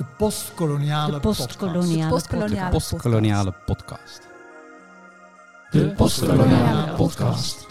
De 0.00 0.06
postkoloniale 0.16 1.12
De 1.12 1.20
podcast. 1.20 1.46
postkoloniale 1.46 3.54
podcast. 3.66 4.20
De 5.70 5.92
postkoloniale 5.96 6.94
podcast. 6.94 7.66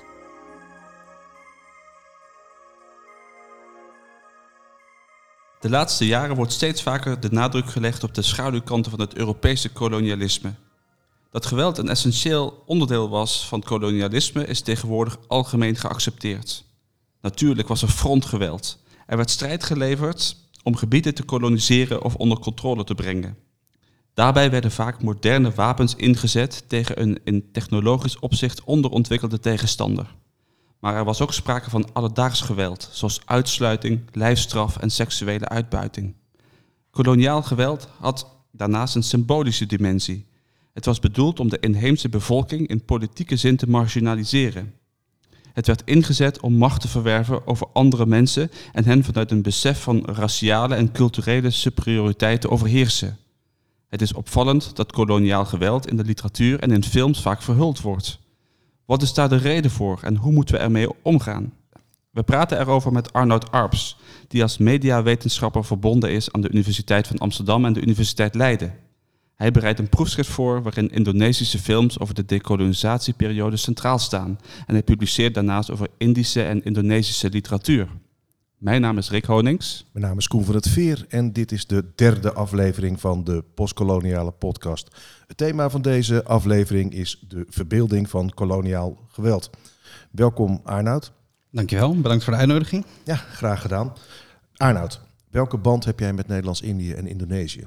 De 5.60 5.70
laatste 5.70 6.06
jaren 6.06 6.36
wordt 6.36 6.52
steeds 6.52 6.82
vaker 6.82 7.20
de 7.20 7.32
nadruk 7.32 7.70
gelegd 7.70 8.04
op 8.04 8.14
de 8.14 8.22
schaduwkanten 8.22 8.92
van 8.92 9.00
het 9.00 9.16
Europese 9.16 9.72
kolonialisme. 9.72 10.54
Dat 11.32 11.46
geweld 11.46 11.78
een 11.78 11.90
essentieel 11.90 12.64
onderdeel 12.66 13.10
was 13.10 13.48
van 13.48 13.62
kolonialisme 13.62 14.46
is 14.46 14.62
tegenwoordig 14.62 15.18
algemeen 15.28 15.76
geaccepteerd. 15.76 16.64
Natuurlijk 17.22 17.68
was 17.68 17.82
er 17.82 17.88
frontgeweld. 17.88 18.78
Er 19.06 19.18
werd 19.18 19.30
strijd 19.30 19.64
geleverd 19.64 20.36
om 20.64 20.76
gebieden 20.76 21.16
te 21.16 21.24
koloniseren 21.24 22.04
of 22.04 22.16
onder 22.16 22.40
controle 22.40 22.84
te 22.84 22.96
brengen. 22.96 23.38
Daarbij 24.14 24.52
werden 24.52 24.72
vaak 24.72 25.04
moderne 25.04 25.52
wapens 25.52 25.96
ingezet 25.96 26.64
tegen 26.68 27.02
een 27.02 27.20
in 27.24 27.52
technologisch 27.52 28.20
opzicht 28.20 28.64
onderontwikkelde 28.64 29.40
tegenstander. 29.40 30.16
Maar 30.80 30.96
er 30.96 31.06
was 31.06 31.22
ook 31.22 31.34
sprake 31.34 31.70
van 31.70 31.94
alledaags 31.94 32.42
geweld, 32.42 32.90
zoals 32.92 33.22
uitsluiting, 33.26 34.02
lijfstraf 34.12 34.78
en 34.78 34.90
seksuele 34.90 35.48
uitbuiting. 35.48 36.16
Koloniaal 36.92 37.42
geweld 37.42 37.88
had 38.00 38.38
daarnaast 38.52 38.96
een 38.96 39.04
symbolische 39.04 39.66
dimensie. 39.66 40.28
Het 40.74 40.86
was 40.86 41.00
bedoeld 41.00 41.40
om 41.40 41.50
de 41.50 41.60
inheemse 41.60 42.10
bevolking 42.10 42.68
in 42.68 42.86
politieke 42.86 43.36
zin 43.36 43.58
te 43.58 43.70
marginaliseren. 43.70 44.74
Het 45.60 45.68
werd 45.68 45.82
ingezet 45.86 46.40
om 46.40 46.54
macht 46.54 46.82
te 46.82 46.88
verwerven 46.88 47.48
over 47.48 47.68
andere 47.74 48.06
mensen 48.06 48.52
en 48.74 48.86
hen 48.86 49.04
vanuit 49.04 49.32
een 49.32 49.42
besef 49.42 49.82
van 49.82 50.06
raciale 50.06 50.76
en 50.76 50.92
culturele 50.92 51.50
superioriteit 51.50 52.42
te 52.42 52.50
overheersen. 52.50 53.18
Het 53.88 54.02
is 54.02 54.14
opvallend 54.14 54.76
dat 54.76 54.92
koloniaal 54.92 55.46
geweld 55.46 55.88
in 55.88 55.98
de 55.98 56.04
literatuur 56.04 56.60
en 56.60 56.72
in 56.72 56.84
films 56.84 57.22
vaak 57.22 57.42
verhuld 57.42 57.82
wordt. 57.82 58.20
Wat 58.86 59.02
is 59.02 59.14
daar 59.14 59.30
de 59.30 59.36
reden 59.36 59.72
voor 59.72 60.00
en 60.04 60.16
hoe 60.16 60.32
moeten 60.32 60.56
we 60.56 60.62
ermee 60.62 60.90
omgaan? 61.02 61.54
We 62.12 62.24
praten 62.24 62.60
erover 62.60 62.92
met 62.92 63.14
Arnoud 63.14 63.52
Arps, 63.52 63.98
die 64.28 64.42
als 64.42 64.58
mediawetenschapper 64.58 65.66
verbonden 65.66 66.12
is 66.12 66.32
aan 66.32 66.42
de 66.42 66.52
Universiteit 66.52 67.08
van 67.08 67.18
Amsterdam 67.18 67.66
en 67.66 67.74
de 67.74 67.82
Universiteit 67.82 68.36
Leiden. 68.36 68.74
Hij 69.40 69.52
bereidt 69.52 69.80
een 69.80 69.90
proefschrift 69.90 70.30
voor 70.30 70.62
waarin 70.62 70.90
Indonesische 70.90 71.60
films 71.60 72.00
over 72.00 72.14
de 72.14 72.26
decolonisatieperiode 72.26 73.58
centraal 73.58 74.00
staan 74.00 74.40
en 74.68 74.74
hij 74.74 74.84
publiceert 74.84 75.34
daarnaast 75.34 75.72
over 75.72 75.88
Indische 75.98 76.44
en 76.44 76.64
Indonesische 76.64 77.30
literatuur. 77.30 77.88
Mijn 78.58 78.82
naam 78.82 78.98
is 78.98 79.10
Rick 79.10 79.26
Honings. 79.26 79.86
Mijn 79.92 80.06
naam 80.06 80.18
is 80.18 80.28
Koen 80.28 80.46
van 80.46 80.56
het 80.56 80.68
Veer 80.68 81.06
en 81.10 81.34
dit 81.34 81.52
is 81.52 81.68
de 81.68 81.86
derde 81.96 82.34
aflevering 82.34 83.00
van 83.00 83.24
de 83.24 83.44
postkoloniale 83.54 84.32
podcast. 84.32 84.96
Het 85.28 85.38
thema 85.38 85.70
van 85.70 85.82
deze 85.82 86.24
aflevering 86.24 86.94
is 86.94 87.24
de 87.28 87.46
verbeelding 87.50 88.10
van 88.10 88.34
koloniaal 88.34 88.98
geweld. 89.08 89.50
Welkom 90.12 90.62
Arnoud. 90.64 91.12
Dankjewel, 91.52 91.96
bedankt 91.96 92.24
voor 92.24 92.34
de 92.34 92.40
uitnodiging. 92.40 92.86
Ja, 93.04 93.16
graag 93.16 93.62
gedaan. 93.62 93.94
Arnoud, 94.56 95.02
welke 95.30 95.58
band 95.58 95.86
heb 95.86 96.00
jij 96.00 96.14
met 96.14 96.28
Nederlands-Indië 96.28 96.94
en 96.94 97.08
Indonesië? 97.08 97.64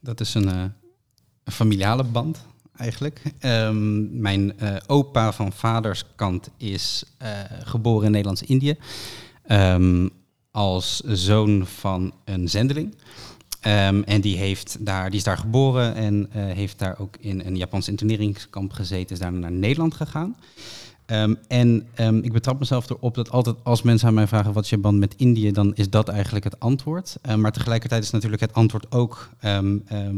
Dat 0.00 0.20
is 0.20 0.34
een, 0.34 0.48
eh, 0.48 0.64
een 1.44 1.52
familiale 1.52 2.04
band 2.04 2.44
eigenlijk. 2.76 3.22
Ehm, 3.38 4.20
mijn 4.20 4.58
eh, 4.58 4.76
opa 4.86 5.32
van 5.32 5.52
vaders 5.52 6.04
kant 6.14 6.50
is 6.56 7.04
eh, 7.18 7.30
geboren 7.62 8.04
in 8.04 8.10
Nederlands-Indië. 8.10 8.76
Ehm, 9.46 10.08
als 10.50 11.00
zoon 11.00 11.66
van 11.66 12.14
een 12.24 12.48
zendeling. 12.48 12.94
Ehm, 13.60 14.02
en 14.02 14.20
die, 14.20 14.36
heeft 14.36 14.76
daar, 14.80 15.10
die 15.10 15.18
is 15.18 15.24
daar 15.24 15.38
geboren 15.38 15.94
en 15.94 16.28
eh, 16.32 16.44
heeft 16.44 16.78
daar 16.78 16.98
ook 16.98 17.16
in 17.20 17.42
een 17.44 17.56
Japans 17.56 17.88
interneringskamp 17.88 18.72
gezeten. 18.72 19.10
Is 19.10 19.18
daarna 19.18 19.38
naar 19.38 19.52
Nederland 19.52 19.94
gegaan. 19.94 20.36
Ehm, 21.06 21.34
en 21.48 21.86
ehm, 21.94 22.18
ik 22.18 22.32
betrap 22.32 22.58
mezelf 22.58 22.90
erop 22.90 23.14
dat 23.14 23.30
altijd 23.30 23.56
als 23.62 23.82
mensen 23.82 24.08
aan 24.08 24.14
mij 24.14 24.26
vragen 24.26 24.52
wat 24.52 24.64
is 24.64 24.70
je 24.70 24.78
band 24.78 24.98
met 24.98 25.14
Indië, 25.16 25.52
dan 25.52 25.74
is 25.74 25.90
dat 25.90 26.08
eigenlijk 26.08 26.44
het 26.44 26.60
antwoord. 26.60 27.18
Ehm, 27.22 27.40
maar 27.40 27.52
tegelijkertijd 27.52 28.02
is 28.02 28.10
natuurlijk 28.10 28.42
het 28.42 28.52
antwoord 28.54 28.92
ook 28.92 29.28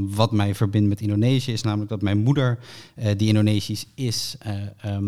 wat 0.09 0.33
mij 0.33 0.55
verbindt 0.55 0.89
met 0.89 1.01
Indonesië, 1.01 1.53
is 1.53 1.63
namelijk 1.63 1.91
dat 1.91 2.03
mijn 2.03 2.19
moeder, 2.19 2.59
eh, 2.95 3.17
die 3.17 3.29
Indonesisch 3.29 3.87
is, 3.95 4.37
eh, 4.39 4.53
eh, 4.81 4.99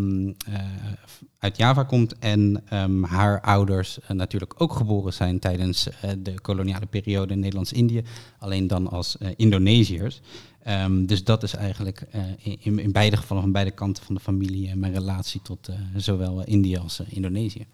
uit 1.39 1.57
Java 1.57 1.83
komt 1.83 2.19
en 2.19 2.63
haar 3.03 3.41
ouders 3.41 3.99
natuurlijk 4.09 4.55
ook 4.57 4.73
geboren 4.73 5.13
zijn 5.13 5.39
tijdens 5.39 5.89
de 6.19 6.41
koloniale 6.41 6.87
periode 6.87 7.33
in 7.33 7.41
Nederlands-Indië, 7.41 8.03
alleen 8.39 8.67
dan 8.67 8.89
als 8.91 9.17
Indonesiërs. 9.37 10.21
Ehm, 10.69 11.07
dus 11.07 11.25
dat 11.25 11.43
is 11.43 11.55
eigenlijk 11.55 12.01
eh, 12.01 12.23
in, 12.39 12.79
in 12.79 12.93
beide 12.93 13.17
gevallen 13.17 13.43
van 13.43 13.53
beide 13.53 13.71
kanten 13.71 14.05
van 14.05 14.15
de 14.15 14.21
familie 14.21 14.69
eh, 14.69 14.75
mijn 14.75 14.93
relatie 14.93 15.43
tot 15.43 15.69
eh, 15.69 15.77
zowel 15.97 16.45
Indië 16.45 16.77
als 16.77 17.01
Indonesië. 17.01 17.67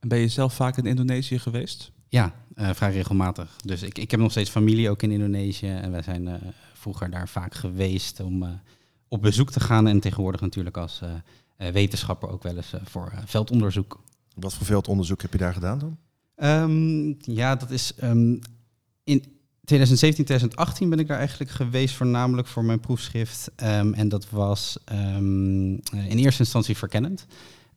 En 0.00 0.08
ben 0.08 0.18
je 0.18 0.28
zelf 0.28 0.54
vaak 0.54 0.76
in 0.76 0.86
Indonesië 0.86 1.38
geweest? 1.38 1.92
Ja, 2.08 2.34
eh, 2.54 2.70
vrij 2.74 2.92
regelmatig. 2.92 3.56
Dus 3.64 3.82
ik, 3.82 3.98
ik 3.98 4.10
heb 4.10 4.20
nog 4.20 4.30
steeds 4.30 4.50
familie 4.50 4.90
ook 4.90 5.02
in 5.02 5.10
Indonesië 5.10 5.68
en 5.68 5.90
wij 5.90 6.02
zijn 6.02 6.28
eh, 6.28 6.34
vroeger 6.72 7.10
daar 7.10 7.28
vaak 7.28 7.54
geweest 7.54 8.20
om 8.20 8.42
eh, 8.42 8.50
op 9.08 9.22
bezoek 9.22 9.50
te 9.50 9.60
gaan 9.60 9.86
en 9.86 10.00
tegenwoordig 10.00 10.40
natuurlijk 10.40 10.76
als 10.76 11.00
eh, 11.02 11.10
eh, 11.56 11.72
wetenschapper 11.72 12.28
ook 12.28 12.42
wel 12.42 12.56
eens 12.56 12.74
voor 12.84 13.10
eh, 13.12 13.18
veldonderzoek. 13.24 14.02
Wat 14.34 14.54
voor 14.54 14.66
veldonderzoek 14.66 15.22
heb 15.22 15.32
je 15.32 15.38
daar 15.38 15.52
gedaan 15.52 15.78
dan? 15.78 15.96
Ehm, 16.34 17.32
ja, 17.34 17.56
dat 17.56 17.70
is 17.70 17.94
ehm, 17.94 18.36
in 19.04 19.24
2017, 19.64 20.24
2018 20.24 20.88
ben 20.88 20.98
ik 20.98 21.06
daar 21.06 21.18
eigenlijk 21.18 21.50
geweest, 21.50 21.94
voornamelijk 21.94 22.48
voor 22.48 22.64
mijn 22.64 22.80
proefschrift. 22.80 23.50
Ehm, 23.56 23.92
en 23.92 24.08
dat 24.08 24.30
was 24.30 24.78
ehm, 24.84 25.74
eh, 25.74 26.10
in 26.10 26.18
eerste 26.18 26.42
instantie 26.42 26.76
verkennend. 26.76 27.26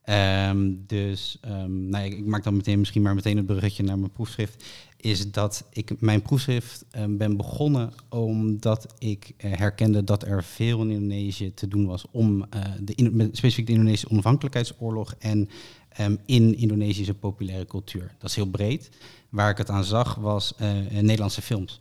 Ehm, 0.03 0.73
dus 0.87 1.39
nou, 1.67 2.05
ik, 2.05 2.17
ik 2.17 2.25
maak 2.25 2.43
dan 2.43 2.55
meteen 2.55 2.79
misschien 2.79 3.01
maar 3.01 3.15
meteen 3.15 3.37
het 3.37 3.45
bruggetje 3.45 3.83
naar 3.83 3.99
mijn 3.99 4.11
proefschrift. 4.11 4.63
Is 4.97 5.31
dat 5.31 5.65
ik 5.69 6.01
mijn 6.01 6.21
proefschrift 6.21 6.85
ben 7.09 7.37
begonnen 7.37 7.93
omdat 8.09 8.93
ik 8.99 9.33
eh, 9.37 9.51
herkende 9.51 10.03
dat 10.03 10.23
er 10.23 10.43
veel 10.43 10.81
in 10.81 10.89
Indonesië 10.89 11.53
te 11.53 11.67
doen 11.67 11.85
was 11.85 12.05
om 12.11 12.45
eh, 12.49 12.61
de, 12.81 13.29
specifiek 13.31 13.65
de 13.65 13.71
Indonesische 13.71 14.09
onafhankelijkheidsoorlog 14.09 15.15
en 15.19 15.49
ehm, 15.97 16.15
in 16.25 16.57
Indonesische 16.57 17.13
populaire 17.13 17.65
cultuur. 17.65 18.15
Dat 18.17 18.29
is 18.29 18.35
heel 18.35 18.49
breed. 18.49 18.89
Waar 19.29 19.49
ik 19.49 19.57
het 19.57 19.69
aan 19.69 19.83
zag 19.83 20.15
was 20.15 20.53
eh, 20.57 20.69
Nederlandse 20.89 21.41
films. 21.41 21.79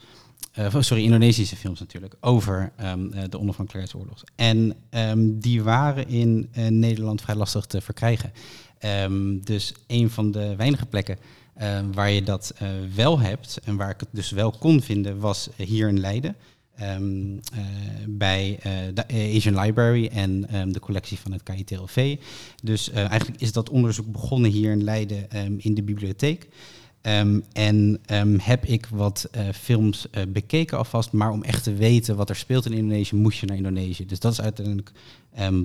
Eh, 0.52 0.74
sorry, 0.78 1.02
Indonesische 1.02 1.56
films 1.56 1.80
natuurlijk, 1.80 2.16
over 2.20 2.72
ehm, 2.76 3.12
eh, 3.12 3.22
de 3.28 3.38
onafhankelijkheidsoorlog. 3.38 4.22
En 4.34 4.76
ehm, 4.90 5.38
die 5.38 5.62
waren 5.62 6.08
in 6.08 6.48
eh, 6.52 6.66
Nederland 6.66 7.20
vrij 7.20 7.34
lastig 7.34 7.66
te 7.66 7.80
verkrijgen. 7.80 8.32
Dus 9.44 9.74
een 9.86 10.10
van 10.10 10.30
de 10.30 10.56
weinige 10.56 10.86
plekken 10.86 11.18
waar 11.92 12.10
je 12.10 12.22
dat 12.22 12.52
eh, 12.56 12.68
wel 12.94 13.18
hebt 13.18 13.58
en 13.64 13.76
waar 13.76 13.90
ik 13.90 14.00
het 14.00 14.08
dus 14.12 14.30
wel 14.30 14.50
kon 14.50 14.82
vinden, 14.82 15.18
was 15.18 15.48
hier 15.56 15.88
in 15.88 16.00
Leiden. 16.00 16.36
Ehm, 16.76 17.36
eh, 17.52 17.64
bij 18.08 18.58
eh, 18.62 18.72
de 18.94 19.06
Asian 19.08 19.60
Library 19.60 20.06
en 20.06 20.48
ehm, 20.48 20.72
de 20.72 20.80
collectie 20.80 21.18
van 21.18 21.32
het 21.32 21.42
KITLV. 21.42 22.16
Dus 22.62 22.90
eh, 22.90 23.08
eigenlijk 23.08 23.40
is 23.40 23.52
dat 23.52 23.70
onderzoek 23.70 24.12
begonnen 24.12 24.50
hier 24.50 24.72
in 24.72 24.84
Leiden 24.84 25.30
ehm, 25.30 25.54
in 25.58 25.74
de 25.74 25.82
bibliotheek. 25.82 26.48
En 27.52 28.00
heb 28.42 28.64
ik 28.64 28.86
wat 28.86 29.30
films 29.54 30.06
bekeken 30.28 30.78
alvast, 30.78 31.12
maar 31.12 31.30
om 31.30 31.42
echt 31.42 31.62
te 31.62 31.74
weten 31.74 32.16
wat 32.16 32.28
er 32.28 32.36
speelt 32.36 32.66
in 32.66 32.72
Indonesië, 32.72 33.16
moest 33.16 33.38
je 33.38 33.46
naar 33.46 33.56
Indonesië. 33.56 34.06
Dus 34.06 34.20
dat 34.20 34.32
is 34.32 34.40
uiteindelijk 34.40 34.92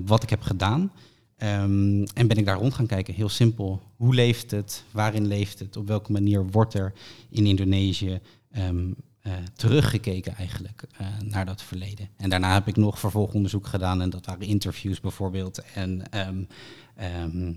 wat 0.04 0.22
ik 0.22 0.30
heb 0.30 0.40
gedaan. 0.40 0.92
En 1.36 2.06
ben 2.14 2.36
ik 2.36 2.46
daar 2.46 2.56
rond 2.56 2.74
gaan 2.74 2.86
kijken, 2.86 3.14
heel 3.14 3.28
simpel. 3.28 3.82
Hoe 3.96 4.14
leeft 4.14 4.50
het? 4.50 4.84
Waarin 4.90 5.26
leeft 5.26 5.58
het? 5.58 5.76
Op 5.76 5.86
welke 5.86 6.12
manier 6.12 6.46
wordt 6.46 6.74
er 6.74 6.92
in 7.30 7.46
Indonesië 7.46 8.20
eh, 9.22 9.32
teruggekeken 9.54 10.34
eigenlijk 10.34 10.84
eh, 10.96 11.06
naar 11.24 11.46
dat 11.46 11.62
verleden? 11.62 12.08
En 12.16 12.30
daarna 12.30 12.52
heb 12.52 12.68
ik 12.68 12.76
nog 12.76 12.98
vervolgonderzoek 12.98 13.66
gedaan 13.66 14.02
en 14.02 14.10
dat 14.10 14.26
waren 14.26 14.46
interviews 14.46 15.00
bijvoorbeeld 15.00 15.62
en 15.74 16.10
ehm, 16.10 16.44
ehm, 16.94 17.52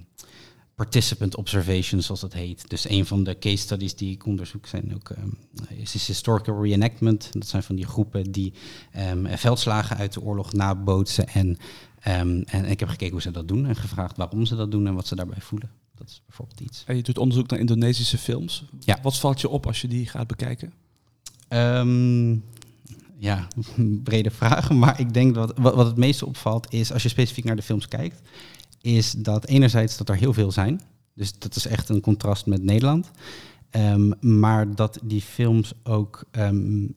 participant 0.76 1.36
observations, 1.36 2.06
zoals 2.06 2.22
dat 2.22 2.34
heet. 2.34 2.70
Dus 2.70 2.90
een 2.90 3.06
van 3.06 3.24
de 3.24 3.40
case 3.40 3.58
studies 3.58 3.96
die 3.96 4.12
ik 4.12 4.26
onderzoek 4.26 4.68
zijn 4.68 4.96
ook 4.96 5.10
ehm, 5.10 5.30
is, 5.80 5.96
is 5.96 6.08
historical 6.08 6.64
reenactment. 6.64 7.30
Dat 7.32 7.48
zijn 7.48 7.64
van 7.64 7.76
die 7.76 7.86
groepen 7.86 8.32
die 8.32 8.54
veldslagen 9.26 9.98
uit 9.98 10.14
de 10.14 10.22
oorlog 10.22 10.54
nabootsen. 10.54 11.28
En, 11.28 11.58
en 12.00 12.66
ik 12.66 12.80
heb 12.80 12.90
gekeken 12.90 13.14
hoe 13.14 13.22
ze 13.22 13.32
dat 13.32 13.48
doen 13.48 13.66
en 13.66 13.76
gevraagd 13.76 14.18
waarom 14.18 14.46
ze 14.46 14.56
dat 14.56 14.72
doen 14.72 14.88
en 14.88 14.96
wat 14.96 15.08
ze 15.08 15.16
daarbij 15.16 15.42
voelen. 15.42 15.70
Dat 15.96 16.10
is 16.10 16.22
bijvoorbeeld 16.26 16.60
iets. 16.60 16.84
En 16.86 16.96
je 16.96 17.04
doet 17.04 17.18
onderzoek 17.18 17.50
naar 17.50 17.60
Indonesische 17.60 18.18
films. 18.18 18.64
Ja. 18.80 19.00
Wat 19.02 19.18
valt 19.18 19.42
je 19.42 19.50
op 19.50 19.66
als 19.66 19.82
je 19.82 19.88
die 19.88 20.06
gaat 20.06 20.28
bekijken? 20.28 20.74
Ehm, 21.56 22.32
ja, 23.18 23.48
brede 24.04 24.32
vragen. 24.32 24.80
Maar 24.80 25.00
ik 25.00 25.14
denk 25.14 25.36
dat 25.36 25.54
wat, 25.58 25.76
wat 25.76 25.86
het 25.86 25.98
meeste 25.98 26.26
opvalt 26.26 26.74
is, 26.74 26.94
als 26.94 27.04
je 27.04 27.10
specifiek 27.10 27.44
naar 27.44 27.56
de 27.56 27.62
films 27.62 27.88
kijkt, 27.88 28.22
is 28.82 29.12
dat 29.12 29.46
enerzijds 29.46 29.98
dat 29.98 30.10
er 30.10 30.16
heel 30.16 30.34
veel 30.34 30.52
zijn. 30.52 30.82
Dus 31.14 31.40
dat 31.40 31.56
is 31.56 31.68
echt 31.68 31.90
een 31.90 32.02
contrast 32.02 32.46
met 32.46 32.64
Nederland. 32.64 33.12
Ehm, 33.70 34.12
maar 34.20 34.76
dat 34.76 35.00
die 35.04 35.22
films 35.22 35.74
ook 35.84 36.24
ehm, 36.32 36.84
eh, 36.84 36.90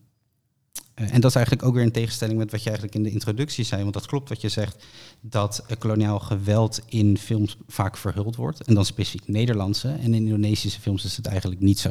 en 0.99 1.21
dat 1.21 1.29
is 1.29 1.35
eigenlijk 1.35 1.67
ook 1.67 1.73
weer 1.73 1.83
in 1.83 1.91
tegenstelling 1.91 2.37
met 2.37 2.51
wat 2.51 2.63
je 2.63 2.69
eigenlijk 2.69 2.97
in 2.97 3.03
de 3.03 3.11
introductie 3.11 3.63
zei. 3.63 3.81
Want 3.81 3.93
dat 3.93 4.05
klopt 4.05 4.29
wat 4.29 4.41
je 4.41 4.49
zegt, 4.49 4.85
dat 5.21 5.63
uh, 5.63 5.77
koloniaal 5.77 6.19
geweld 6.19 6.81
in 6.85 7.17
films 7.17 7.57
vaak 7.67 7.97
verhuld 7.97 8.35
wordt. 8.35 8.61
En 8.61 8.73
dan 8.73 8.85
specifiek 8.85 9.27
Nederlandse. 9.27 9.87
En 9.87 10.13
in 10.13 10.13
Indonesische 10.13 10.81
films 10.81 11.05
is 11.05 11.17
het 11.17 11.25
eigenlijk 11.25 11.61
niet 11.61 11.79
zo. 11.79 11.89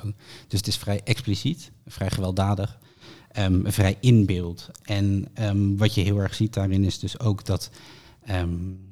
Dus 0.49 0.59
het 0.59 0.67
is 0.67 0.77
vrij 0.77 1.01
expliciet, 1.05 1.71
vrij 1.87 2.11
gewelddadig, 2.11 2.79
um, 3.39 3.73
vrij 3.73 3.97
inbeeld. 4.01 4.71
En 4.83 5.29
um, 5.41 5.77
wat 5.77 5.95
je 5.95 6.01
heel 6.01 6.19
erg 6.19 6.35
ziet 6.35 6.55
daarin 6.55 6.85
is 6.85 6.99
dus 6.99 7.21
ook 7.21 7.45
dat... 7.45 7.71
Um, 8.31 8.87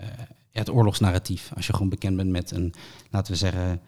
uh, 0.00 0.06
het 0.50 0.70
oorlogsnarratief, 0.70 1.50
als 1.54 1.66
je 1.66 1.72
gewoon 1.72 1.88
bekend 1.88 2.16
bent 2.16 2.30
met 2.30 2.50
een, 2.50 2.74
laten 3.10 3.32
we 3.32 3.38
zeggen 3.38 3.80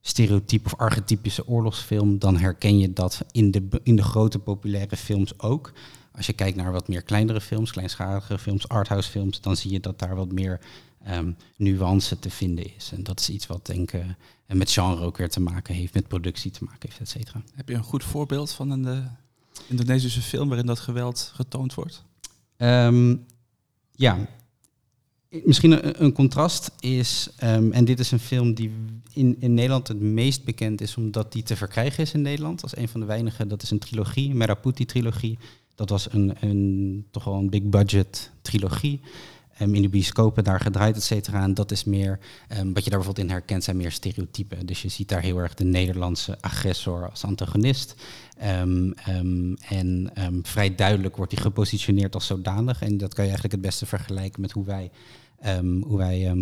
stereotype 0.00 0.64
of 0.64 0.76
archetypische 0.76 1.46
oorlogsfilm, 1.46 2.18
dan 2.18 2.36
herken 2.36 2.78
je 2.78 2.92
dat 2.92 3.20
in 3.32 3.50
de, 3.50 3.80
in 3.82 3.96
de 3.96 4.02
grote 4.02 4.38
populaire 4.38 4.96
films 4.96 5.38
ook. 5.38 5.72
Als 6.12 6.26
je 6.26 6.32
kijkt 6.32 6.56
naar 6.56 6.72
wat 6.72 6.88
meer 6.88 7.02
kleinere 7.02 7.40
films, 7.40 7.70
kleinschalige 7.70 8.38
films, 8.38 8.68
arthouse 8.68 9.10
films, 9.10 9.40
dan 9.40 9.56
zie 9.56 9.70
je 9.70 9.80
dat 9.80 9.98
daar 9.98 10.16
wat 10.16 10.32
meer 10.32 10.60
um, 11.08 11.36
nuance 11.56 12.18
te 12.18 12.30
vinden 12.30 12.74
is. 12.76 12.92
En 12.92 13.02
dat 13.02 13.20
is 13.20 13.30
iets 13.30 13.46
wat 13.46 13.66
denk 13.66 13.92
ik 13.92 14.02
uh, 14.02 14.56
met 14.56 14.70
genre 14.70 15.04
ook 15.04 15.16
weer 15.16 15.30
te 15.30 15.40
maken 15.40 15.74
heeft, 15.74 15.94
met 15.94 16.08
productie 16.08 16.50
te 16.50 16.64
maken 16.64 16.88
heeft, 16.88 17.00
et 17.00 17.08
cetera. 17.08 17.42
Heb 17.54 17.68
je 17.68 17.74
een 17.74 17.82
goed 17.82 18.04
voorbeeld 18.04 18.52
van 18.52 18.70
een 18.70 18.86
uh, 18.86 19.06
Indonesische 19.66 20.22
film 20.22 20.48
waarin 20.48 20.66
dat 20.66 20.80
geweld 20.80 21.32
getoond 21.34 21.74
wordt? 21.74 22.04
Um, 22.56 23.26
ja, 23.92 24.18
Misschien 25.44 26.02
een, 26.04 26.12
contrast 26.12 26.70
is, 26.80 27.28
um, 27.44 27.72
en 27.72 27.84
dit 27.84 27.98
is 27.98 28.10
een 28.10 28.18
film 28.18 28.54
die 28.54 28.72
in, 29.12 29.36
in 29.38 29.54
Nederland 29.54 29.88
het 29.88 30.00
meest 30.00 30.44
bekend 30.44 30.80
is, 30.80 30.96
omdat 30.96 31.32
die 31.32 31.42
te 31.42 31.56
verkrijgen 31.56 32.02
is 32.02 32.12
in 32.12 32.22
Nederland. 32.22 32.62
Als 32.62 32.76
een 32.76 32.88
van 32.88 33.00
de 33.00 33.06
weinigen, 33.06 33.48
dat 33.48 33.62
is 33.62 33.70
een 33.70 33.78
trilogie, 33.78 34.34
Meraputi-trilogie. 34.34 35.38
Dat 35.74 35.88
was 35.88 36.12
een, 36.12 36.36
een, 36.40 37.06
toch 37.10 37.24
wel 37.24 37.34
een 37.34 37.50
big 37.50 37.62
budget 37.62 38.30
trilogie. 38.42 39.00
Um, 39.62 39.74
in 39.74 39.82
de 39.82 39.88
bioscopen 39.88 40.44
daar 40.44 40.60
gedraaid, 40.60 40.96
et 40.96 41.02
cetera. 41.02 41.42
En 41.42 41.54
dat 41.54 41.70
is 41.70 41.84
meer, 41.84 42.18
um, 42.58 42.72
wat 42.72 42.84
je 42.84 42.90
daar 42.90 42.98
bijvoorbeeld 42.98 43.26
in 43.26 43.32
herkent, 43.32 43.64
zijn 43.64 43.76
meer 43.76 43.92
stereotypen. 43.92 44.66
Dus 44.66 44.82
je 44.82 44.88
ziet 44.88 45.08
daar 45.08 45.22
heel 45.22 45.38
erg 45.38 45.54
de 45.54 45.64
Nederlandse 45.64 46.40
agressor 46.40 47.10
als 47.10 47.24
antagonist. 47.24 47.94
En 49.68 50.10
vrij 50.42 50.74
duidelijk 50.74 51.16
wordt 51.16 51.32
hij 51.32 51.42
gepositioneerd 51.42 52.14
als 52.14 52.26
zodanig. 52.26 52.82
En 52.82 52.98
dat 52.98 53.14
kan 53.14 53.24
je 53.24 53.30
eigenlijk 53.30 53.52
het 53.52 53.70
beste 53.70 53.86
vergelijken 53.86 54.40
met 54.40 54.52
hoe 54.52 54.64
wij, 54.64 54.90
hoe 55.82 55.96
wij 55.96 56.34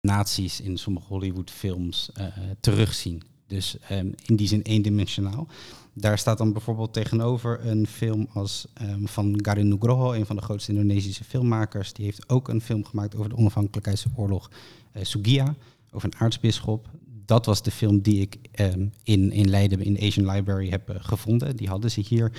nazi's 0.00 0.60
in 0.60 0.76
sommige 0.76 1.06
Hollywood-films 1.06 2.10
uh, 2.18 2.26
terugzien. 2.60 3.22
Dus 3.46 3.76
in 4.24 4.36
die 4.36 4.48
zin 4.48 4.62
eendimensionaal. 4.62 5.48
Daar 5.94 6.18
staat 6.18 6.38
dan 6.38 6.52
bijvoorbeeld 6.52 6.92
tegenover 6.92 7.66
een 7.66 7.86
film 7.86 8.26
als 8.32 8.66
um, 8.82 9.08
van 9.08 9.38
Garin 9.42 9.68
Nugroho, 9.68 10.12
een 10.12 10.26
van 10.26 10.36
de 10.36 10.42
grootste 10.42 10.72
Indonesische 10.72 11.24
filmmakers. 11.24 11.92
Die 11.92 12.04
heeft 12.04 12.28
ook 12.28 12.48
een 12.48 12.60
film 12.60 12.84
gemaakt 12.84 13.16
over 13.16 13.28
de 13.28 13.36
onafhankelijkheidsoorlog, 13.36 14.50
uh, 14.96 15.04
Sugia, 15.04 15.54
over 15.90 16.08
een 16.12 16.20
aartsbisschop. 16.20 16.88
Dat 17.26 17.46
was 17.46 17.62
de 17.62 17.70
film 17.70 18.00
die 18.00 18.20
ik 18.20 18.38
um, 18.60 18.92
in, 19.02 19.32
in 19.32 19.48
Leiden 19.50 19.80
in 19.80 19.94
de 19.94 20.00
Asian 20.00 20.30
Library 20.30 20.68
heb 20.68 20.90
uh, 20.90 20.96
gevonden. 20.98 21.56
Die 21.56 21.68
hadden 21.68 21.90
ze 21.90 22.00
hier. 22.00 22.32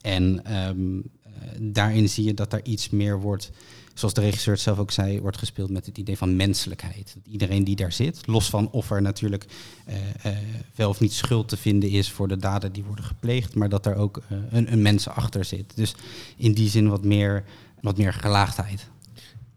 En 0.00 0.54
um, 0.68 1.10
daarin 1.58 2.08
zie 2.08 2.24
je 2.24 2.34
dat 2.34 2.50
daar 2.50 2.62
iets 2.62 2.90
meer 2.90 3.20
wordt 3.20 3.50
zoals 3.98 4.14
de 4.14 4.20
regisseur 4.20 4.54
het 4.54 4.62
zelf 4.62 4.78
ook 4.78 4.90
zei, 4.90 5.20
wordt 5.20 5.38
gespeeld 5.38 5.70
met 5.70 5.86
het 5.86 5.98
idee 5.98 6.16
van 6.16 6.36
menselijkheid. 6.36 7.16
Iedereen 7.24 7.64
die 7.64 7.76
daar 7.76 7.92
zit, 7.92 8.26
los 8.26 8.50
van 8.50 8.70
of 8.70 8.90
er 8.90 9.02
natuurlijk 9.02 9.44
uh, 9.88 9.94
uh, 10.26 10.38
wel 10.74 10.88
of 10.88 11.00
niet 11.00 11.12
schuld 11.12 11.48
te 11.48 11.56
vinden 11.56 11.90
is 11.90 12.10
voor 12.10 12.28
de 12.28 12.36
daden 12.36 12.72
die 12.72 12.84
worden 12.84 13.04
gepleegd, 13.04 13.54
maar 13.54 13.68
dat 13.68 13.86
er 13.86 13.94
ook 13.94 14.22
een, 14.50 14.72
een 14.72 14.82
mens 14.82 15.08
achter 15.08 15.44
zit. 15.44 15.72
Dus 15.76 15.94
in 16.36 16.52
die 16.52 16.68
zin 16.68 16.88
wat 16.88 17.04
meer, 17.04 17.44
wat 17.80 17.96
meer 17.96 18.12
gelaagdheid. 18.12 18.88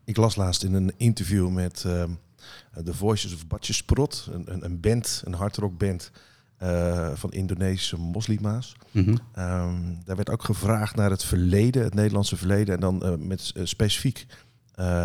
Ik 0.04 0.18
las 0.18 0.36
laatst 0.36 0.64
in 0.64 0.74
een 0.74 0.94
interview 0.98 1.50
met 1.50 1.86
The 2.84 2.94
Voices 2.94 3.34
of 3.34 3.48
Batjesprot, 3.48 4.30
een, 4.32 4.54
een, 4.54 4.66
een 4.66 4.80
band, 4.80 5.22
een 5.26 5.34
hardrockband. 5.34 6.12
Uh, 6.64 7.12
van 7.14 7.32
Indonesische 7.32 7.98
moslima's. 7.98 8.76
Mm 8.92 9.04
-hmm. 9.04 9.44
um, 9.44 10.02
daar 10.06 10.16
werd 10.16 10.30
ook 10.30 10.44
gevraagd 10.44 10.96
naar 10.96 11.10
het 11.10 11.24
verleden, 11.24 11.84
het 11.84 11.94
Nederlandse 11.94 12.38
verleden, 12.38 12.74
en 12.74 12.80
dan 12.80 13.02
uh, 13.04 13.14
met 13.18 13.52
uh, 13.56 13.66
specifiek 13.66 14.26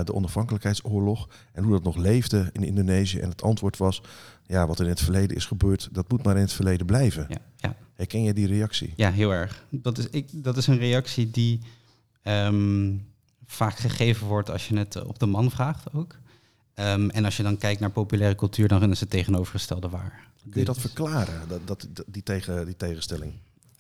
de 0.05 0.15
onafhankelijkheidsoorlog 0.15 1.29
en 1.53 1.63
hoe 1.63 1.73
dat 1.73 1.83
nog 1.83 1.97
leefde 1.97 2.51
in 2.53 2.63
Indonesië. 2.63 3.19
En 3.19 3.29
het 3.29 3.43
antwoord 3.43 3.77
was: 3.77 4.03
ja, 4.47 4.67
wat 4.67 4.81
in 4.81 4.87
het 4.87 5.01
verleden 5.01 5.37
is 5.37 5.45
gebeurd, 5.45 5.89
dat 5.93 6.11
moet 6.11 6.23
maar 6.23 6.35
in 6.35 6.41
het 6.41 6.53
verleden 6.53 6.87
blijven. 6.87 7.27
Ja, 7.29 7.39
ja. 7.57 7.77
Herken 7.95 8.23
je 8.23 8.35
die 8.35 8.47
reactie? 8.47 8.93
Ja, 8.97 9.11
heel 9.11 9.31
erg. 9.31 9.65
Dat 9.71 9.99
is, 9.99 10.09
ik, 10.11 10.29
dat 10.33 10.57
is 10.57 10.67
een 10.67 10.79
reactie 10.79 11.31
die 11.31 11.61
um, 12.23 13.07
vaak 13.47 13.77
gegeven 13.77 14.27
wordt 14.27 14.51
als 14.51 14.69
je 14.69 14.79
het 14.79 15.05
op 15.05 15.19
de 15.19 15.27
man 15.27 15.51
vraagt 15.51 15.93
ook. 15.93 16.17
Um, 16.75 17.11
en 17.11 17.25
als 17.25 17.37
je 17.37 17.43
dan 17.43 17.59
kijkt 17.59 17.81
naar 17.81 17.91
populaire 17.91 18.37
cultuur, 18.37 18.69
dan 18.69 18.91
is 18.91 19.01
het 19.01 19.11
tegenovergestelde 19.11 19.89
waar. 19.89 20.26
Kun 20.51 20.61
je 20.61 20.67
dat 20.67 20.79
verklaren, 20.79 21.49
dat, 21.49 21.61
dat, 21.65 22.05
die, 22.07 22.23
tegen, 22.23 22.65
die 22.65 22.77
tegenstelling? 22.77 23.33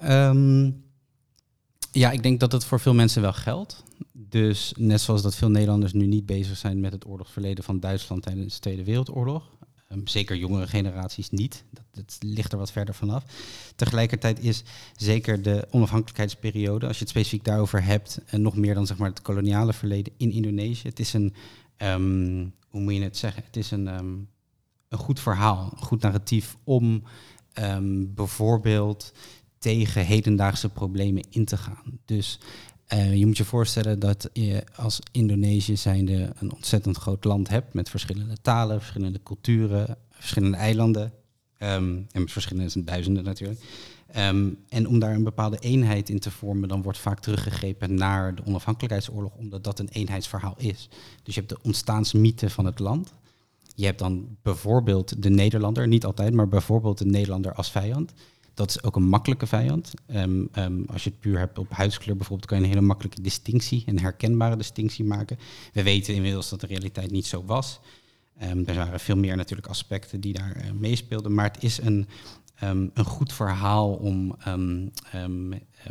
Um, 0.03 0.85
ja, 1.93 2.11
ik 2.11 2.23
denk 2.23 2.41
dat 2.41 2.53
het 2.53 2.65
voor 2.65 2.81
veel 2.81 2.95
mensen 2.95 3.23
wel 3.23 3.33
geldt. 3.33 3.83
Dus 4.13 4.73
net 4.77 5.01
zoals 5.01 5.23
dat 5.23 5.35
veel 5.35 5.51
Nederlanders 5.51 5.93
nu 5.93 6.07
niet 6.07 6.27
bezig 6.27 6.57
zijn 6.57 6.81
met 6.81 6.93
het 6.93 7.07
oorlogsverleden 7.07 7.65
van 7.65 7.81
Duitsland 7.81 8.23
tijdens 8.23 8.55
de 8.55 8.61
Tweede 8.61 8.85
Wereldoorlog. 8.85 9.57
Um, 9.93 10.07
zeker 10.07 10.37
jongere 10.37 10.67
generaties 10.67 11.31
niet. 11.31 11.65
Dat, 11.71 11.85
dat, 11.91 12.17
ligt 12.21 12.53
er 12.53 12.59
wat 12.59 12.73
verder 12.73 12.95
vanaf. 12.95 13.25
Tegelijkertijd 13.77 14.41
is 14.41 14.63
zeker 14.97 15.43
de 15.43 15.67
onafhankelijkheidsperiode, 15.71 16.87
als 16.87 16.97
je 16.97 17.03
het 17.03 17.13
specifiek 17.13 17.45
daarover 17.45 17.85
hebt, 17.85 18.21
en 18.27 18.43
nog 18.43 18.57
meer 18.57 18.75
dan 18.75 18.87
zeg 18.87 18.97
maar 18.97 19.09
het 19.09 19.23
koloniale 19.23 19.73
verleden 19.73 20.13
in 20.17 20.33
Indonesië. 20.33 20.89
Het 20.89 21.01
is 21.01 21.13
een, 21.13 21.35
um, 21.79 22.55
hoe 22.69 22.81
moet 22.81 22.95
je 22.95 23.03
het 23.03 23.17
zeggen? 23.17 23.43
Het 23.47 23.57
is 23.57 23.71
een, 23.71 24.29
een 24.99 25.05
goed 25.05 25.21
verhaal, 25.21 25.73
een 25.73 25.85
goed 25.85 26.03
narratief 26.03 26.57
om 26.65 27.03
um, 27.59 28.15
bijvoorbeeld 28.15 29.13
tegen 29.59 30.07
hedendaagse 30.07 30.69
problemen 30.69 31.25
in 31.31 31.45
te 31.45 31.57
gaan. 31.57 31.99
Dus 32.05 32.39
uh, 32.93 33.17
je 33.17 33.27
moet 33.27 33.37
je 33.37 33.45
voorstellen 33.45 33.99
dat 33.99 34.31
je 34.33 34.65
als 34.77 35.01
Indonesië 35.13 35.77
zijnde 35.77 36.33
een 36.39 36.53
ontzettend 36.53 36.97
groot 36.97 37.25
land 37.25 37.49
hebt 37.49 37.75
met 37.75 37.91
verschillende 37.91 38.37
talen, 38.43 38.81
verschillende 38.81 39.23
culturen, 39.23 39.99
verschillende 40.11 40.57
eilanden 40.57 41.13
um, 41.59 42.07
en 42.11 42.29
verschillende 42.29 42.85
duizenden 42.85 43.25
natuurlijk. 43.25 43.61
Um, 44.17 44.59
en 44.69 44.89
om 44.89 44.99
daar 44.99 45.15
een 45.15 45.25
bepaalde 45.25 45.59
eenheid 45.59 46.09
in 46.09 46.19
te 46.19 46.31
vormen, 46.31 46.69
dan 46.69 46.83
wordt 46.83 46.99
vaak 46.99 47.21
teruggegrepen 47.21 47.95
naar 47.95 48.35
de 48.35 48.45
onafhankelijkheidsoorlog, 48.45 49.35
omdat 49.37 49.65
dat 49.65 49.79
een 49.79 49.89
eenheidsverhaal 49.89 50.55
is. 50.57 50.89
Dus 51.23 51.35
je 51.35 51.41
hebt 51.41 51.53
de 51.53 51.63
ontstaansmythe 51.63 52.51
van 52.51 52.65
het 52.65 52.79
land. 52.79 53.13
Je 53.77 53.85
hebt 53.85 53.99
dan 53.99 54.37
bijvoorbeeld 54.43 55.23
de 55.23 55.31
Nederlander, 55.31 55.89
niet 55.89 56.05
altijd, 56.05 56.35
maar 56.35 56.49
bijvoorbeeld 56.49 56.99
de 56.99 57.07
Nederlander 57.07 57.55
als 57.55 57.71
vijand. 57.71 58.13
Dat 58.55 58.71
is 58.71 58.83
ook 58.83 58.97
een 58.97 59.09
makkelijke 59.09 59.47
vijand. 59.47 59.93
Um, 60.15 60.49
um, 60.59 60.85
als 60.93 61.05
je 61.05 61.11
het 61.11 61.21
puur 61.21 61.39
hebt 61.39 61.59
op 61.59 61.71
huidskleur 61.71 62.17
bijvoorbeeld, 62.17 62.49
kan 62.49 62.59
je 62.59 62.65
een 62.65 62.71
hele 62.71 62.87
makkelijke 62.87 63.23
distinctie, 63.23 63.83
een 63.87 64.01
herkenbare 64.01 64.57
distinctie 64.57 65.05
maken. 65.05 65.39
We 65.73 65.83
weten 65.83 66.15
inmiddels 66.15 66.49
dat 66.49 66.61
de 66.61 66.67
realiteit 66.67 67.11
niet 67.11 67.27
zo 67.27 67.45
was. 67.45 67.81
Um, 68.43 68.67
er 68.67 68.75
waren 68.75 69.01
veel 69.01 69.17
meer 69.17 69.37
natuurlijk 69.37 69.69
aspecten 69.69 70.21
die 70.21 70.33
daar 70.33 70.57
uh, 70.57 70.71
meespeelden, 70.73 71.35
maar 71.35 71.53
het 71.53 71.63
is 71.63 71.81
een, 71.81 72.09
een 72.95 73.05
goed 73.05 73.33
verhaal 73.33 73.93
om 73.93 74.37
um, 74.47 74.93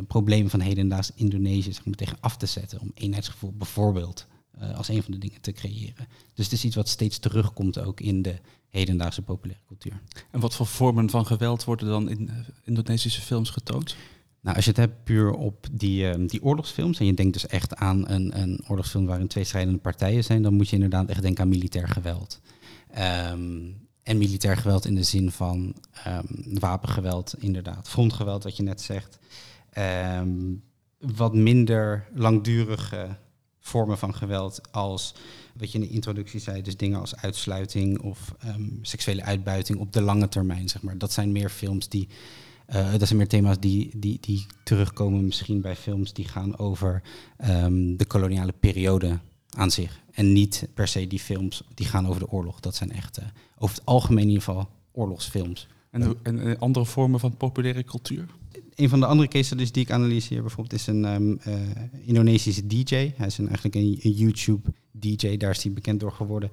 problemen 0.06 0.50
van 0.50 0.60
hedendaags 0.60 1.12
Indonesië 1.14 1.72
zeg 1.72 1.84
maar, 1.84 1.94
tegen 1.94 2.16
af 2.20 2.36
te 2.36 2.46
zetten. 2.46 2.80
Om 2.80 2.90
eenheidsgevoel 2.94 3.52
bijvoorbeeld 3.56 4.26
uh, 4.62 4.76
als 4.76 4.88
een 4.88 5.02
van 5.02 5.12
de 5.12 5.18
dingen 5.18 5.40
te 5.40 5.52
creëren. 5.52 6.08
Dus 6.34 6.44
het 6.44 6.54
is 6.54 6.64
iets 6.64 6.76
wat 6.76 6.88
steeds 6.88 7.18
terugkomt 7.18 7.78
ook 7.78 8.00
in 8.00 8.22
de 8.22 8.34
hedendaagse 8.68 9.22
populaire 9.22 9.64
cultuur. 9.66 10.00
En 10.30 10.40
wat 10.40 10.54
voor 10.54 10.66
vormen 10.66 11.10
van 11.10 11.26
geweld 11.26 11.64
worden 11.64 11.88
dan 11.88 12.08
in 12.08 12.22
uh, 12.30 12.36
Indonesische 12.64 13.20
films 13.20 13.50
getoond? 13.50 13.96
Nou, 14.40 14.56
als 14.56 14.64
je 14.64 14.70
het 14.70 14.80
hebt 14.80 15.04
puur 15.04 15.32
op 15.32 15.66
die, 15.72 16.16
uh, 16.16 16.28
die 16.28 16.42
oorlogsfilms, 16.42 16.98
en 16.98 17.06
je 17.06 17.14
denkt 17.14 17.32
dus 17.32 17.46
echt 17.46 17.74
aan 17.74 18.08
een, 18.08 18.40
een 18.40 18.64
oorlogsfilm 18.68 19.06
waarin 19.06 19.26
twee 19.26 19.44
strijdende 19.44 19.78
partijen 19.78 20.24
zijn, 20.24 20.42
dan 20.42 20.54
moet 20.54 20.68
je 20.68 20.74
inderdaad 20.74 21.08
echt 21.08 21.22
denken 21.22 21.42
aan 21.42 21.48
militair 21.48 21.88
geweld. 21.88 22.40
Um, 23.30 23.84
en 24.02 24.18
militair 24.18 24.56
geweld 24.56 24.86
in 24.86 24.94
de 24.94 25.02
zin 25.02 25.30
van 25.30 25.74
um, 26.06 26.58
wapengeweld, 26.58 27.34
inderdaad. 27.38 27.88
Frontgeweld, 27.88 28.42
wat 28.42 28.56
je 28.56 28.62
net 28.62 28.80
zegt. 28.80 29.18
Um, 30.18 30.62
wat 30.98 31.34
minder 31.34 32.08
langdurige 32.14 33.16
vormen 33.66 33.98
van 33.98 34.14
geweld 34.14 34.60
als 34.70 35.14
wat 35.54 35.72
je 35.72 35.78
in 35.78 35.84
de 35.84 35.92
introductie 35.92 36.40
zei, 36.40 36.62
dus 36.62 36.76
dingen 36.76 37.00
als 37.00 37.16
uitsluiting 37.16 38.00
of 38.00 38.34
um, 38.44 38.78
seksuele 38.82 39.22
uitbuiting 39.22 39.78
op 39.78 39.92
de 39.92 40.00
lange 40.00 40.28
termijn, 40.28 40.68
zeg 40.68 40.82
maar. 40.82 40.98
Dat 40.98 41.12
zijn 41.12 41.32
meer 41.32 41.50
films 41.50 41.88
die, 41.88 42.08
uh, 42.68 42.92
dat 42.92 43.06
zijn 43.06 43.18
meer 43.18 43.28
thema's 43.28 43.60
die, 43.60 43.90
die, 43.96 44.18
die 44.20 44.46
terugkomen 44.64 45.24
misschien 45.24 45.60
bij 45.60 45.76
films 45.76 46.12
die 46.12 46.28
gaan 46.28 46.58
over 46.58 47.02
um, 47.50 47.96
de 47.96 48.06
koloniale 48.06 48.54
periode 48.60 49.18
aan 49.50 49.70
zich. 49.70 50.00
En 50.12 50.32
niet 50.32 50.68
per 50.74 50.88
se 50.88 51.06
die 51.06 51.20
films 51.20 51.62
die 51.74 51.86
gaan 51.86 52.06
over 52.06 52.20
de 52.20 52.30
oorlog. 52.30 52.60
Dat 52.60 52.74
zijn 52.74 52.92
echt 52.92 53.18
over 53.58 53.76
het 53.76 53.86
algemeen 53.86 54.22
in 54.22 54.28
ieder 54.28 54.42
geval 54.42 54.68
oorlogsfilms. 54.92 55.66
En, 55.90 56.16
en 56.22 56.58
andere 56.58 56.84
vormen 56.84 57.20
van 57.20 57.36
populaire 57.36 57.84
cultuur? 57.84 58.26
Een 58.76 58.88
van 58.88 59.00
de 59.00 59.06
andere 59.06 59.28
case 59.28 59.44
studies 59.44 59.72
die 59.72 59.82
ik 59.82 59.90
analyseer 59.90 60.40
bijvoorbeeld 60.40 60.80
is 60.80 60.86
een 60.86 61.04
um, 61.04 61.40
Indonesische 62.04 62.66
DJ. 62.66 62.94
Hij 63.16 63.26
is 63.26 63.38
eigenlijk 63.38 63.74
een, 63.74 63.98
een, 64.02 64.12
YouTube 64.12 64.72
DJ, 64.90 65.36
daar 65.36 65.50
is 65.50 65.62
hij 65.62 65.72
bekend 65.72 66.00
door 66.00 66.12
geworden. 66.12 66.50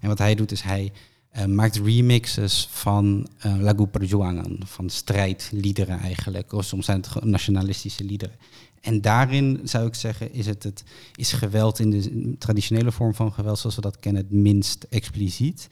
En 0.00 0.08
wat 0.08 0.18
hij 0.18 0.34
doet 0.34 0.52
is 0.52 0.62
hij 0.62 0.92
uh, 1.36 1.44
maakt 1.44 1.76
remixes 1.76 2.68
van 2.70 3.28
uh, 3.46 3.56
Lagu 3.60 3.86
Perjuangan, 3.86 4.60
van 4.64 4.90
strijdliederen 4.90 5.98
eigenlijk. 5.98 6.52
Of 6.52 6.64
soms 6.64 6.84
zijn 6.84 7.00
het 7.00 7.24
nationalistische 7.24 8.04
liederen. 8.04 8.36
En 8.80 9.00
daarin 9.00 9.60
zou 9.64 9.86
ik 9.86 9.94
zeggen, 9.94 10.32
is, 10.32 10.46
het 10.46 10.62
het, 10.62 10.84
is 11.14 11.32
geweld 11.32 11.78
in 11.78 11.90
de 11.90 12.34
traditionele 12.38 12.92
vorm 12.92 13.14
van 13.14 13.32
geweld, 13.32 13.58
zoals 13.58 13.76
we 13.76 13.82
dat 13.82 13.98
kennen, 13.98 14.22
het 14.22 14.32
minst 14.32 14.86
expliciet. 14.90 15.68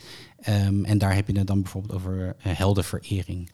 Um, 0.49 0.85
en 0.85 0.99
daar 0.99 1.14
heb 1.14 1.28
je 1.28 1.38
het 1.38 1.47
dan 1.47 1.62
bijvoorbeeld 1.62 1.94
over 1.94 2.37
heldenverering. 2.38 3.50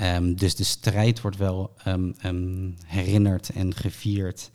Um, 0.00 0.36
dus 0.36 0.54
de 0.54 0.64
strijd 0.64 1.20
wordt 1.20 1.36
wel 1.36 1.74
um, 1.86 2.14
um, 2.24 2.76
herinnerd 2.84 3.50
en 3.50 3.74
gevierd, 3.74 4.50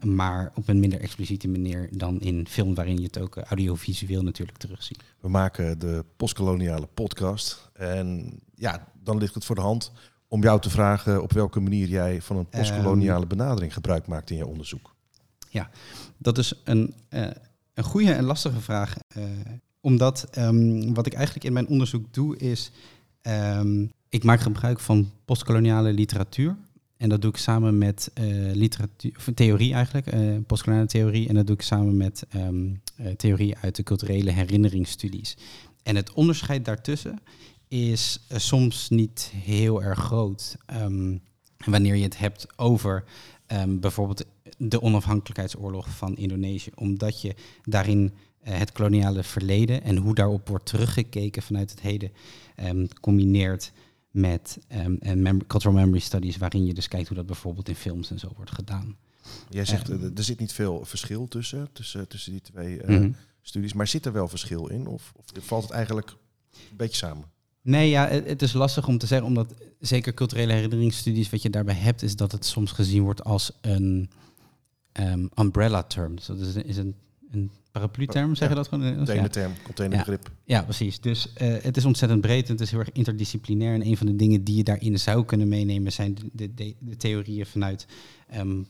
maar 0.00 0.52
op 0.54 0.68
een 0.68 0.80
minder 0.80 1.00
expliciete 1.00 1.48
manier 1.48 1.88
dan 1.92 2.20
in 2.20 2.48
film, 2.48 2.74
waarin 2.74 2.96
je 2.96 3.06
het 3.06 3.18
ook 3.18 3.36
audiovisueel 3.36 4.22
natuurlijk 4.22 4.58
terugziet. 4.58 5.02
We 5.20 5.28
maken 5.28 5.78
de 5.78 6.04
postkoloniale 6.16 6.88
podcast 6.94 7.70
en 7.72 8.38
ja, 8.54 8.88
dan 9.02 9.18
ligt 9.18 9.34
het 9.34 9.44
voor 9.44 9.54
de 9.54 9.60
hand 9.60 9.92
om 10.28 10.42
jou 10.42 10.60
te 10.60 10.70
vragen 10.70 11.22
op 11.22 11.32
welke 11.32 11.60
manier 11.60 11.88
jij 11.88 12.22
van 12.22 12.36
een 12.36 12.48
postkoloniale 12.48 13.26
benadering 13.26 13.72
gebruik 13.72 14.06
maakt 14.06 14.30
in 14.30 14.36
je 14.36 14.46
onderzoek. 14.46 14.94
Ja, 15.50 15.70
dat 16.18 16.38
is 16.38 16.60
een, 16.64 16.94
uh, 17.10 17.26
een 17.74 17.84
goede 17.84 18.12
en 18.12 18.24
lastige 18.24 18.60
vraag, 18.60 18.96
uh, 19.16 19.24
omdat 19.80 20.28
wat 20.92 21.06
ik 21.06 21.14
eigenlijk 21.14 21.44
in 21.44 21.52
mijn 21.52 21.68
onderzoek 21.68 22.14
doe 22.14 22.36
is 22.36 22.70
ik 24.08 24.24
maak 24.24 24.40
gebruik 24.40 24.80
van 24.80 25.10
postkoloniale 25.24 25.92
literatuur. 25.92 26.56
En 26.96 27.08
dat 27.08 27.22
doe 27.22 27.30
ik 27.30 27.36
samen 27.36 27.78
met 27.78 28.10
uh, 28.20 28.54
literatuur, 28.54 29.12
theorie 29.34 29.72
eigenlijk, 29.72 30.14
uh, 30.14 30.36
postkoloniale 30.46 30.88
theorie. 30.88 31.28
En 31.28 31.34
dat 31.34 31.46
doe 31.46 31.56
ik 31.56 31.62
samen 31.62 31.96
met 31.96 32.26
um, 32.36 32.80
uh, 33.00 33.08
theorie 33.08 33.56
uit 33.56 33.76
de 33.76 33.82
culturele 33.82 34.30
herinneringsstudies. 34.30 35.36
En 35.82 35.96
het 35.96 36.12
onderscheid 36.12 36.64
daartussen 36.64 37.20
is 37.68 38.20
soms 38.28 38.88
niet 38.88 39.32
heel 39.34 39.82
erg 39.82 39.98
groot. 39.98 40.56
Um, 40.82 41.20
wanneer 41.64 41.94
je 41.94 42.02
het 42.02 42.18
hebt 42.18 42.46
over 42.56 43.04
um, 43.52 43.80
bijvoorbeeld 43.80 44.24
de 44.58 44.82
onafhankelijkheidsoorlog 44.82 45.88
van 45.88 46.16
Indonesië. 46.16 46.70
Omdat 46.74 47.20
je 47.20 47.34
daarin 47.62 48.12
het 48.40 48.72
koloniale 48.72 49.22
verleden 49.22 49.82
en 49.82 49.96
hoe 49.96 50.14
daarop 50.14 50.48
wordt 50.48 50.66
teruggekeken 50.66 51.42
vanuit 51.42 51.70
het 51.70 51.80
heden 51.80 52.10
combineert 53.00 53.72
met 54.16 54.58
um, 54.72 55.22
mem 55.22 55.46
cultural 55.46 55.76
memory 55.76 55.98
studies, 55.98 56.36
waarin 56.36 56.66
je 56.66 56.74
dus 56.74 56.88
kijkt 56.88 57.08
hoe 57.08 57.16
dat 57.16 57.26
bijvoorbeeld 57.26 57.68
in 57.68 57.74
films 57.74 58.10
en 58.10 58.18
zo 58.18 58.32
wordt 58.36 58.50
gedaan. 58.50 58.96
Jij 59.50 59.64
zegt, 59.64 59.88
um, 59.88 60.12
er 60.16 60.24
zit 60.24 60.38
niet 60.38 60.52
veel 60.52 60.84
verschil 60.84 61.28
tussen, 61.28 61.68
tussen, 61.72 62.08
tussen 62.08 62.32
die 62.32 62.40
twee 62.40 62.78
uh, 62.78 62.88
mm 62.88 62.96
-hmm. 62.96 63.16
studies, 63.42 63.72
maar 63.72 63.86
zit 63.86 64.06
er 64.06 64.12
wel 64.12 64.28
verschil 64.28 64.66
in? 64.66 64.86
Of, 64.86 65.12
of, 65.16 65.24
valt 65.44 65.62
het 65.62 65.72
eigenlijk 65.72 66.10
een 66.70 66.76
beetje 66.76 66.96
samen? 66.96 67.24
Nee, 67.62 67.88
ja, 67.88 68.08
het, 68.08 68.26
het, 68.26 68.42
is 68.42 68.52
lastig 68.52 68.88
om 68.88 68.98
te 68.98 69.06
zeggen, 69.06 69.26
omdat 69.26 69.54
zeker 69.80 70.14
culturele 70.14 70.52
herinneringsstudies, 70.52 71.30
wat 71.30 71.42
je 71.42 71.50
daarbij 71.50 71.74
hebt, 71.74 72.02
is 72.02 72.16
dat 72.16 72.32
het 72.32 72.44
soms 72.44 72.72
gezien 72.72 73.02
wordt 73.02 73.24
als 73.24 73.52
een 73.60 74.10
um, 74.92 75.30
umbrella 75.38 75.82
term. 75.82 76.16
Dus 76.16 76.26
dat 76.26 76.38
is, 76.38 76.54
is 76.54 76.76
een, 76.76 76.94
een 77.30 77.50
paraplu-term, 77.76 78.34
zeg 78.34 78.48
je 78.48 78.54
dat 78.54 78.68
gewoon? 78.68 78.96
Containerterm, 78.96 79.52
containerbegrip. 79.62 80.30
Ja, 80.44 80.56
ja, 80.56 80.62
precies. 80.62 81.00
Dus 81.00 81.32
uh, 81.42 81.54
het 81.62 81.76
is 81.76 81.84
ontzettend 81.84 82.20
breed. 82.20 82.48
Het 82.48 82.60
is 82.60 82.70
heel 82.70 82.78
erg 82.78 82.92
interdisciplinair. 82.92 83.74
En 83.74 83.86
een 83.86 83.96
van 83.96 84.06
de 84.06 84.16
dingen 84.16 84.44
die 84.44 84.56
je 84.56 84.64
daarin 84.64 84.98
zou 84.98 85.24
kunnen 85.24 85.48
meenemen 85.48 85.92
zijn 85.92 86.14
de, 86.32 86.54
de, 86.54 86.74
de, 86.78 86.96
theorieën 86.96 87.46
vanuit 87.46 87.86
um, 88.36 88.66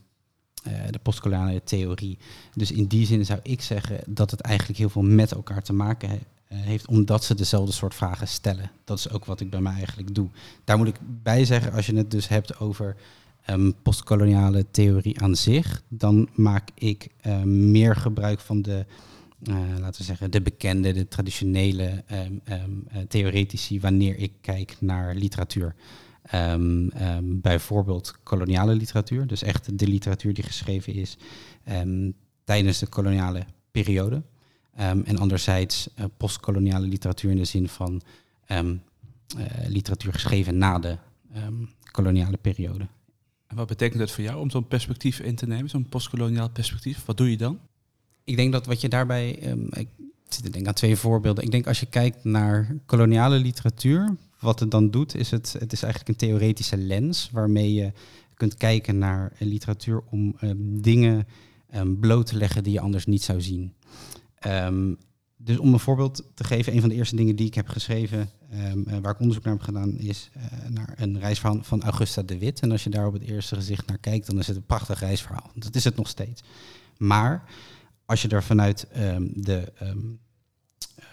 uh, 0.66 0.72
de 0.90 0.98
postkoloniale 0.98 1.62
theorie. 1.64 2.18
Dus 2.54 2.72
in 2.72 2.86
die 2.86 3.06
zin 3.06 3.24
zou 3.24 3.40
ik 3.42 3.62
zeggen 3.62 4.00
dat 4.06 4.30
het 4.30 4.40
eigenlijk 4.40 4.78
heel 4.78 4.90
veel 4.90 5.02
met 5.02 5.32
elkaar 5.32 5.62
te 5.62 5.72
maken 5.72 6.08
he 6.08 6.18
uh, 6.52 6.60
heeft, 6.60 6.86
omdat 6.86 7.24
ze 7.24 7.34
dezelfde 7.34 7.72
soort 7.72 7.94
vragen 7.94 8.28
stellen. 8.28 8.70
Dat 8.84 8.98
is 8.98 9.10
ook 9.10 9.24
wat 9.24 9.40
ik 9.40 9.50
bij 9.50 9.60
mij 9.60 9.74
eigenlijk 9.74 10.14
doe. 10.14 10.28
Daar 10.64 10.76
moet 10.76 10.86
ik 10.86 10.98
bij 11.22 11.44
zeggen, 11.44 11.72
als 11.72 11.86
je 11.86 11.96
het 11.96 12.10
dus 12.10 12.28
hebt 12.28 12.58
over 12.58 12.96
um, 13.50 13.74
postkoloniale 13.82 14.66
theorie 14.70 15.20
aan 15.20 15.36
zich, 15.36 15.82
dan 15.88 16.28
maak 16.34 16.68
ik 16.74 17.08
uh, 17.26 17.42
meer 17.42 17.96
gebruik 17.96 18.40
van 18.40 18.62
de, 18.62 18.86
uh, 19.42 19.56
laten 19.78 20.00
we 20.00 20.06
zeggen, 20.06 20.30
de 20.30 20.42
bekende, 20.42 20.92
de 20.92 21.08
traditionele 21.08 22.04
um, 22.12 22.86
theoretici 23.08 23.80
wanneer 23.80 24.16
ik 24.18 24.32
kijk 24.40 24.76
naar 24.80 25.14
literatuur. 25.14 25.74
bijvoorbeeld 27.22 28.14
koloniale 28.22 28.74
literatuur, 28.74 29.26
dus 29.26 29.42
echt 29.42 29.78
de 29.78 29.86
literatuur 29.86 30.34
die 30.34 30.44
geschreven 30.44 30.94
is 30.94 31.16
tijdens 32.44 32.78
de 32.78 32.86
koloniale 32.86 33.44
periode. 33.70 34.22
en 35.04 35.18
anderzijds 35.18 35.88
uh, 35.98 36.04
postkoloniale 36.16 36.86
literatuur 36.86 37.30
in 37.30 37.36
de 37.36 37.44
zin 37.44 37.68
van 37.68 38.02
literatuur 39.66 40.12
geschreven 40.12 40.58
na 40.58 40.78
de 40.78 40.96
koloniale 41.90 42.36
periode. 42.36 42.86
En 43.46 43.56
wat 43.56 43.66
betekent 43.66 43.98
dat 43.98 44.10
voor 44.10 44.24
jou 44.24 44.40
om 44.40 44.50
zo'n 44.50 44.68
perspectief 44.68 45.20
in 45.20 45.34
te 45.34 45.46
nemen, 45.46 45.70
zo'n 45.70 45.88
postkoloniaal 45.88 46.50
perspectief? 46.50 47.04
Wat 47.04 47.16
doe 47.16 47.30
je 47.30 47.36
dan? 47.36 47.58
Ik 48.24 48.36
denk 48.36 48.52
dat 48.52 48.66
wat 48.66 48.80
je 48.80 48.88
daarbij, 48.88 49.50
um, 49.50 49.68
ik 49.72 49.88
zit 50.28 50.44
te 50.44 50.50
denken 50.50 50.68
aan 50.68 50.74
twee 50.74 50.96
voorbeelden. 50.96 51.44
Ik 51.44 51.50
denk 51.50 51.66
als 51.66 51.80
je 51.80 51.86
kijkt 51.86 52.24
naar 52.24 52.76
koloniale 52.86 53.38
literatuur, 53.38 54.16
wat 54.40 54.60
het 54.60 54.70
dan 54.70 54.90
doet, 54.90 55.14
is 55.14 55.30
het, 55.30 55.56
het 55.58 55.72
is 55.72 55.82
eigenlijk 55.82 56.08
een 56.08 56.28
theoretische 56.28 56.76
lens 56.76 57.30
waarmee 57.32 57.74
je 57.74 57.92
kunt 58.34 58.54
kijken 58.54 58.98
naar 58.98 59.32
literatuur 59.38 60.02
om 60.10 60.36
um, 60.40 60.82
dingen 60.82 61.26
um, 61.74 61.98
bloot 62.00 62.26
te 62.26 62.36
leggen 62.36 62.62
die 62.62 62.72
je 62.72 62.80
anders 62.80 63.06
niet 63.06 63.22
zou 63.22 63.40
zien. 63.40 63.74
dus 65.36 65.58
om 65.58 65.72
een 65.72 65.80
voorbeeld 65.80 66.24
te 66.34 66.44
geven, 66.44 66.74
een 66.74 66.80
van 66.80 66.88
de 66.88 66.94
eerste 66.94 67.16
dingen 67.16 67.36
die 67.36 67.46
ik 67.46 67.54
heb 67.54 67.68
geschreven 67.68 68.30
Um, 68.54 69.02
waar 69.02 69.12
ik 69.12 69.20
onderzoek 69.20 69.44
naar 69.44 69.52
heb 69.52 69.62
gedaan 69.62 69.98
is 69.98 70.30
uh, 70.36 70.42
naar 70.68 70.94
een 70.96 71.18
reisverhaal 71.18 71.62
van 71.62 71.82
Augusta 71.82 72.22
de 72.22 72.38
Wit. 72.38 72.60
En 72.60 72.70
als 72.70 72.84
je 72.84 72.90
daar 72.90 73.06
op 73.06 73.12
het 73.12 73.22
eerste 73.22 73.54
gezicht 73.54 73.86
naar 73.86 73.98
kijkt, 73.98 74.26
dan 74.26 74.38
is 74.38 74.46
het 74.46 74.56
een 74.56 74.66
prachtig 74.66 75.00
reisverhaal. 75.00 75.50
Dat 75.54 75.74
is 75.74 75.84
het 75.84 75.96
nog 75.96 76.08
steeds. 76.08 76.42
Maar 76.98 77.44
als 78.04 78.22
je 78.22 78.28
er 78.28 78.42
vanuit 78.42 78.86
um, 78.96 79.32
de 79.34 79.72
um, 79.82 80.18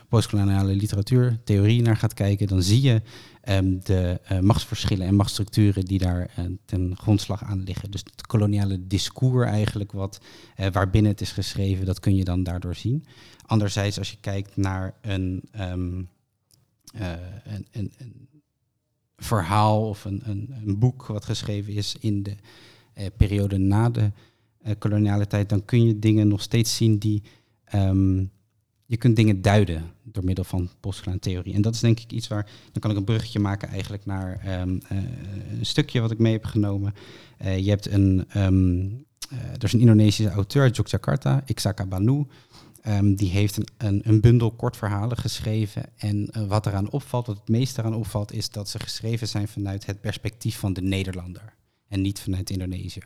postkoloniale 0.09 0.75
literatuur, 0.75 1.39
theorie 1.43 1.81
naar 1.81 1.97
gaat 1.97 2.13
kijken, 2.13 2.47
dan 2.47 2.63
zie 2.63 2.81
je 2.81 3.01
de 3.83 4.21
uh, 4.31 4.39
machtsverschillen 4.39 5.07
en 5.07 5.15
machtsstructuren 5.15 5.85
die 5.85 5.99
daar 5.99 6.29
ten 6.65 6.97
grondslag 6.97 7.43
aan 7.43 7.63
liggen. 7.63 7.91
Dus 7.91 8.03
het 8.15 8.27
koloniale 8.27 8.87
discours 8.87 9.49
eigenlijk, 9.49 9.91
wat, 9.91 10.21
waarbinnen 10.71 11.11
het 11.11 11.21
is 11.21 11.31
geschreven, 11.31 11.85
dat 11.85 11.99
kun 11.99 12.15
je 12.15 12.23
dan 12.23 12.43
daardoor 12.43 12.75
zien. 12.75 13.05
Anderzijds, 13.45 13.97
als 13.97 14.11
je 14.11 14.17
kijkt 14.19 14.57
naar 14.57 14.93
een 15.01 15.43
een, 16.93 17.67
een, 17.71 17.91
een, 17.97 18.27
verhaal 19.17 19.89
of 19.89 20.05
een, 20.05 20.21
een, 20.25 20.79
boek 20.79 21.05
wat 21.05 21.25
geschreven 21.25 21.73
is 21.73 21.95
in 21.99 22.23
de 22.23 22.35
uh, 22.97 23.05
periode 23.17 23.57
na 23.57 23.89
de 23.89 24.11
uh, 24.65 24.71
koloniale 24.79 25.27
tijd, 25.27 25.49
dan 25.49 25.65
kun 25.65 25.85
je 25.85 25.99
dingen 25.99 26.27
nog 26.27 26.41
steeds 26.41 26.75
zien 26.75 26.97
die. 26.97 27.23
Um, 27.75 28.31
je 28.85 28.97
kunt 28.97 29.15
dingen 29.15 29.41
duiden 29.41 29.91
door 30.03 30.23
middel 30.23 30.43
van 30.43 30.69
postkoloniale 30.79 31.19
theorie. 31.19 31.53
En 31.53 31.61
dat 31.61 31.73
is 31.73 31.79
denk 31.79 31.99
ik 31.99 32.11
iets 32.11 32.27
waar. 32.27 32.51
Dan 32.71 32.81
kan 32.81 32.91
ik 32.91 32.97
een 32.97 33.03
bruggetje 33.03 33.39
maken 33.39 33.69
eigenlijk 33.69 34.05
naar 34.05 34.61
um, 34.61 34.81
een 34.89 35.65
stukje 35.65 36.01
wat 36.01 36.11
ik 36.11 36.17
mee 36.17 36.33
heb 36.33 36.45
genomen. 36.45 36.93
je 37.37 37.69
hebt 37.69 37.91
een. 37.91 38.27
Um, 38.37 39.05
er 39.29 39.63
is 39.63 39.73
een 39.73 39.79
Indonesische 39.79 40.31
auteur 40.31 40.69
Yogyakarta, 40.71 41.43
Iksaka 41.45 41.85
Banu. 41.85 42.25
Um, 42.87 43.15
die 43.15 43.29
heeft 43.29 43.57
een, 43.57 43.67
een, 43.77 44.01
een, 44.03 44.21
bundel 44.21 44.51
kortverhalen 44.51 45.17
geschreven. 45.17 45.85
En 45.95 46.29
uh, 46.37 46.47
wat 46.47 46.65
eraan 46.65 46.91
opvalt, 46.91 47.27
wat 47.27 47.37
het 47.37 47.47
meest 47.47 47.77
eraan 47.77 47.95
opvalt, 47.95 48.31
is 48.31 48.49
dat 48.49 48.69
ze 48.69 48.79
geschreven 48.79 49.27
zijn 49.27 49.47
vanuit 49.47 49.85
het 49.85 50.01
perspectief 50.01 50.57
van 50.57 50.73
de 50.73 50.81
Nederlander. 50.81 51.53
En 51.87 52.01
niet 52.01 52.19
vanuit 52.19 52.49
Indonesië. 52.49 53.01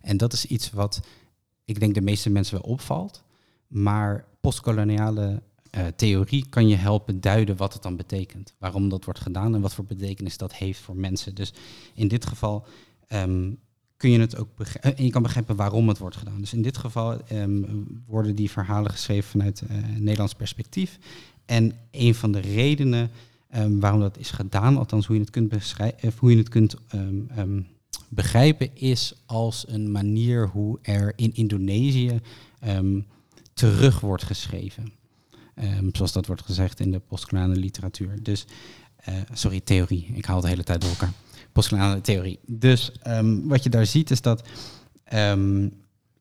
En 0.00 0.16
dat 0.16 0.32
is 0.32 0.44
iets 0.44 0.70
wat 0.70 1.00
ik 1.64 1.80
denk 1.80 1.94
de 1.94 2.00
meeste 2.00 2.30
mensen 2.30 2.60
wel 2.60 2.70
opvalt. 2.70 3.24
Maar 3.66 4.24
postkoloniale 4.40 5.42
uh, 5.76 5.86
theorie 5.86 6.48
kan 6.48 6.68
je 6.68 6.76
helpen 6.76 7.20
duiden 7.20 7.56
wat 7.56 7.72
het 7.72 7.82
dan 7.82 7.96
betekent. 7.96 8.54
Waarom 8.58 8.88
dat 8.88 9.04
wordt 9.04 9.20
gedaan 9.20 9.54
en 9.54 9.60
wat 9.60 9.74
voor 9.74 9.84
betekenis 9.84 10.36
dat 10.36 10.54
heeft 10.54 10.80
voor 10.80 10.96
mensen. 10.96 11.34
Dus 11.34 11.52
in 11.94 12.08
dit 12.08 12.26
geval 12.26 12.66
um, 13.08 13.58
kun 13.98 14.10
je 14.10 14.20
het 14.20 14.36
ook 14.36 14.48
begrijpen. 14.56 14.96
En 14.96 15.04
je 15.04 15.10
kan 15.10 15.22
begrijpen 15.22 15.56
waarom 15.56 15.88
het 15.88 15.98
wordt 15.98 16.16
gedaan. 16.16 16.40
Dus 16.40 16.52
in 16.52 16.62
dit 16.62 16.76
geval 16.76 17.20
um, 17.32 18.02
worden 18.06 18.34
die 18.34 18.50
verhalen 18.50 18.90
geschreven 18.90 19.30
vanuit 19.30 19.62
uh, 19.62 19.76
Nederlands 19.96 20.34
perspectief. 20.34 20.98
En 21.46 21.72
een 21.90 22.14
van 22.14 22.32
de 22.32 22.40
redenen 22.40 23.10
um, 23.56 23.80
waarom 23.80 24.00
dat 24.00 24.18
is 24.18 24.30
gedaan, 24.30 24.76
althans 24.76 25.06
hoe 25.06 25.16
je 25.16 25.22
het 25.22 25.30
kunt, 25.30 25.48
beschrijven, 25.48 26.12
hoe 26.18 26.30
je 26.30 26.36
het 26.36 26.48
kunt 26.48 26.76
um, 26.94 27.66
begrijpen, 28.08 28.76
is 28.76 29.14
als 29.26 29.64
een 29.68 29.90
manier 29.90 30.48
hoe 30.48 30.78
er 30.82 31.12
in 31.16 31.34
Indonesië 31.34 32.20
terug 33.54 34.00
wordt 34.00 34.22
geschreven. 34.22 34.92
zoals 35.92 36.12
dat 36.12 36.26
wordt 36.26 36.42
gezegd 36.42 36.80
in 36.80 36.90
de 36.90 36.98
postkoloniale 36.98 37.56
literatuur. 37.56 38.22
Dus, 38.22 38.46
sorry, 39.32 39.60
theorie. 39.60 40.10
Ik 40.14 40.24
haal 40.24 40.40
de 40.40 40.48
hele 40.48 40.64
tijd 40.64 40.80
door 40.80 40.90
elkaar. 40.90 41.12
Postkoloniale 41.52 42.00
theorie. 42.00 42.38
Dus 42.46 42.92
ehm, 43.02 43.46
wat 43.46 43.62
je 43.62 43.70
daar 43.70 43.86
ziet 43.86 44.10
is 44.10 44.20
dat 44.20 44.48
ehm, 45.04 45.68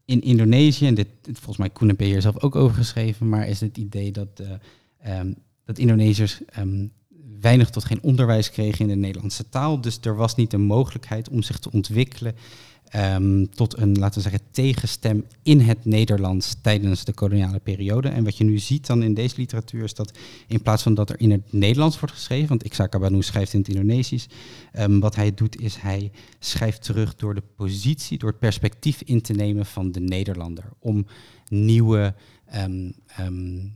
in 0.05 0.21
Indonesië, 0.21 0.87
en 0.87 0.95
dit, 0.95 1.07
volgens 1.23 1.57
mij 1.57 1.69
Koen 1.69 1.93
hier 1.97 2.21
zelf 2.21 2.41
ook 2.41 2.55
over 2.55 2.77
geschreven, 2.77 3.29
maar 3.29 3.47
is 3.47 3.59
het 3.59 3.77
idee 3.77 4.11
dat, 4.11 4.27
eh, 4.35 5.19
ehm, 5.19 5.33
dat 5.65 5.77
Indonesiërs 5.77 6.41
weinig 7.39 7.69
tot 7.69 7.85
geen 7.85 8.01
onderwijs 8.01 8.51
kregen 8.51 8.79
in 8.79 8.87
de 8.87 8.95
Nederlandse 8.95 9.49
taal. 9.49 9.81
Dus 9.81 9.99
er 10.01 10.15
was 10.15 10.35
niet 10.35 10.51
de 10.51 10.57
mogelijkheid 10.57 11.29
om 11.29 11.41
zich 11.41 11.59
te 11.59 11.71
ontwikkelen 11.71 12.35
ehm, 12.89 13.45
tot 13.45 13.77
een, 13.77 13.97
laten 13.97 14.21
we 14.21 14.29
zeggen, 14.29 14.47
tegenstem 14.51 15.25
in 15.43 15.59
het 15.59 15.85
Nederlands 15.85 16.55
tijdens 16.61 17.03
de 17.03 17.13
koloniale 17.13 17.59
periode. 17.59 18.09
En 18.09 18.23
wat 18.23 18.37
je 18.37 18.43
nu 18.43 18.57
ziet 18.57 18.87
dan 18.87 19.03
in 19.03 19.13
deze 19.13 19.35
literatuur 19.37 19.83
is 19.83 19.93
dat 19.93 20.17
in 20.47 20.61
plaats 20.61 20.83
van 20.83 20.93
dat 20.93 21.09
er 21.09 21.19
in 21.19 21.31
het 21.31 21.53
Nederlands 21.53 21.99
wordt 21.99 22.15
geschreven, 22.15 22.47
want 22.47 22.99
Banu 22.99 23.21
schrijft 23.21 23.53
in 23.53 23.59
het 23.59 23.69
Indonesisch, 23.69 24.27
ehm, 24.71 24.99
wat 24.99 25.15
hij 25.15 25.33
doet 25.33 25.61
is 25.61 25.75
hij 25.75 26.11
schrijft 26.39 26.83
terug 26.83 27.15
door 27.15 27.35
de 27.35 27.43
positie, 27.55 28.17
door 28.17 28.29
het 28.29 28.39
perspectief 28.39 29.01
in 29.01 29.21
te 29.21 29.33
nemen 29.33 29.65
van 29.65 29.91
de 29.91 29.99
Nederlander. 29.99 30.63
Om 30.79 31.05
nieuwe, 31.47 32.15
ehm, 32.45 32.91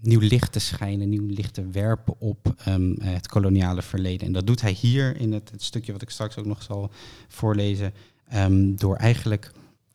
nieuw 0.01 0.19
licht 0.19 0.51
te 0.51 0.59
schijnen, 0.59 1.09
nieuw 1.09 1.27
licht 1.27 1.53
te 1.53 1.69
werpen 1.69 2.15
op 2.19 2.53
het 2.99 3.27
koloniale 3.27 3.81
verleden. 3.81 4.27
En 4.27 4.33
dat 4.33 4.47
doet 4.47 4.61
hij 4.61 4.71
hier 4.71 5.17
in 5.17 5.33
het, 5.33 5.51
het 5.51 5.63
stukje 5.63 5.91
wat 5.91 6.01
ik 6.01 6.09
straks 6.09 6.37
ook 6.37 6.45
nog 6.45 6.63
zal 6.63 6.91
voorlezen, 7.27 7.93
ehm, 8.31 8.75
door 8.75 8.95
eigenlijk 8.95 9.51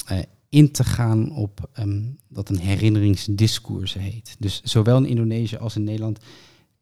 eh, 0.06 0.18
in 0.48 0.70
te 0.72 0.84
gaan 0.84 1.32
op 1.32 1.68
ehm, 1.72 2.02
wat 2.28 2.48
een 2.48 2.58
herinneringsdiscours 2.58 3.94
heet. 3.94 4.36
Dus 4.38 4.62
zowel 4.62 4.96
in 4.96 5.06
Indonesië 5.06 5.56
als 5.56 5.76
in 5.76 5.84
Nederland 5.84 6.18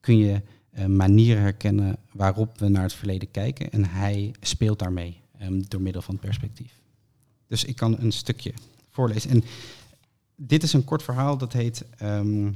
kun 0.00 0.18
je 0.18 0.42
eh, 0.70 0.86
manieren 0.86 1.42
herkennen 1.42 1.96
waarop 2.12 2.58
we 2.58 2.68
naar 2.68 2.82
het 2.82 2.92
verleden 2.92 3.30
kijken. 3.30 3.70
En 3.70 3.84
hij 3.84 4.34
speelt 4.40 4.78
daarmee 4.78 5.20
ehm, 5.38 5.62
door 5.68 5.80
middel 5.80 6.02
van 6.02 6.14
het 6.14 6.24
perspectief. 6.24 6.72
Dus 7.46 7.64
ik 7.64 7.76
kan 7.76 7.96
een 7.98 8.12
stukje 8.12 8.54
voorlezen. 8.90 9.30
En 9.30 9.44
dit 10.36 10.62
is 10.62 10.72
een 10.72 10.84
kort 10.84 11.02
verhaal 11.02 11.38
dat 11.38 11.52
heet 11.52 11.84
ehm 11.96 12.48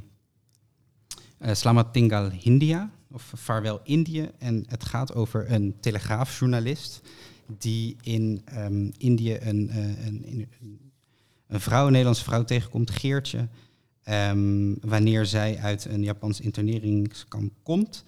eh, 1.39 1.55
Slamat 1.55 1.93
Tinggal 1.93 2.31
Hindia, 2.31 2.91
of 3.13 3.33
Vaarwel 3.35 3.81
Indië. 3.85 4.31
En 4.39 4.65
het 4.69 4.85
gaat 4.85 5.15
over 5.15 5.53
een 5.53 5.77
telegraafjournalist 5.81 7.01
die 7.59 7.97
in 8.03 8.43
ehm, 8.45 8.91
Indië 8.99 9.37
een, 9.41 9.71
eh, 9.71 10.07
een, 10.07 10.25
een, 10.27 10.49
een 11.47 11.61
vrouw, 11.61 11.85
een 11.85 11.91
Nederlandse 11.91 12.25
vrouw 12.25 12.45
tegenkomt, 12.45 12.91
Geertje. 12.91 13.49
ehm, 14.03 14.75
wanneer 14.81 15.27
zij 15.27 15.59
uit 15.59 15.85
een 15.85 16.03
Japans 16.03 16.41
interneringskamp 16.41 17.53
komt, 17.63 18.05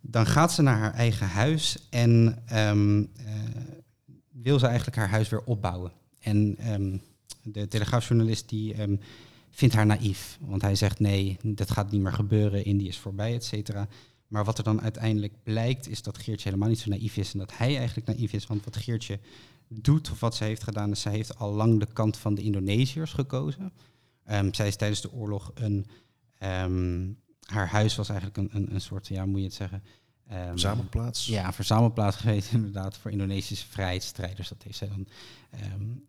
dan 0.00 0.26
gaat 0.26 0.52
ze 0.52 0.62
naar 0.62 0.78
haar 0.78 0.94
eigen 0.94 1.26
huis 1.28 1.76
en 1.90 2.42
ehm, 2.46 3.04
eh, 3.16 3.34
wil 4.30 4.58
ze 4.58 4.66
eigenlijk 4.66 4.96
haar 4.96 5.08
huis 5.08 5.28
weer 5.28 5.44
opbouwen. 5.44 5.92
En 6.20 6.56
de 7.42 7.68
telegraafjournalist 7.68 8.48
die 8.48 8.74
vindt 9.50 9.74
haar 9.74 9.86
naïef. 9.86 10.38
Want 10.40 10.62
hij 10.62 10.74
zegt 10.74 11.00
nee, 11.00 11.36
dat 11.42 11.70
gaat 11.70 11.90
niet 11.90 12.00
meer 12.00 12.12
gebeuren, 12.12 12.64
Indië 12.64 12.88
is 12.88 12.98
voorbij, 12.98 13.34
et 13.34 13.44
cetera. 13.44 13.88
Maar 14.28 14.44
wat 14.44 14.58
er 14.58 14.64
dan 14.64 14.80
uiteindelijk 14.80 15.42
blijkt, 15.42 15.88
is 15.88 16.02
dat 16.02 16.18
Geertje 16.18 16.48
helemaal 16.48 16.68
niet 16.68 16.78
zo 16.78 16.90
naïef 16.90 17.16
is 17.16 17.32
en 17.32 17.38
dat 17.38 17.56
hij 17.56 17.76
eigenlijk 17.76 18.06
naïef 18.06 18.32
is. 18.32 18.46
Want 18.46 18.64
wat 18.64 18.76
Geertje 18.76 19.18
doet, 19.68 20.10
of 20.10 20.20
wat 20.20 20.34
ze 20.34 20.44
heeft 20.44 20.62
gedaan, 20.62 20.90
is 20.90 21.00
zij 21.00 21.12
heeft 21.12 21.38
al 21.38 21.52
lang 21.52 21.80
de 21.80 21.92
kant 21.92 22.16
van 22.16 22.34
de 22.34 22.42
Indonesiërs 22.42 23.12
gekozen. 23.12 23.72
Ehm, 24.24 24.52
zij 24.52 24.66
is 24.66 24.76
tijdens 24.76 25.00
de 25.00 25.12
oorlog 25.12 25.50
een... 25.54 25.86
ehm, 26.38 27.08
haar 27.46 27.68
huis 27.68 27.96
was 27.96 28.08
eigenlijk 28.08 28.38
een, 28.38 28.48
een, 28.52 28.74
een 28.74 28.80
soort, 28.80 29.08
ja, 29.08 29.22
hoe 29.22 29.30
moet 29.30 29.38
je 29.40 29.46
het 29.46 29.54
zeggen? 29.54 29.82
Ehm, 30.26 30.48
Verzamelplaats. 30.48 31.26
ja, 31.26 31.52
verzamelplaats 31.52 32.16
geweest 32.16 32.52
inderdaad 32.58 32.96
voor 32.96 33.10
Indonesische 33.10 33.66
vrijheidsstrijders. 33.66 34.48
Dat 34.48 34.62
heeft 34.62 34.78
zij 34.78 34.88
dan 34.88 35.06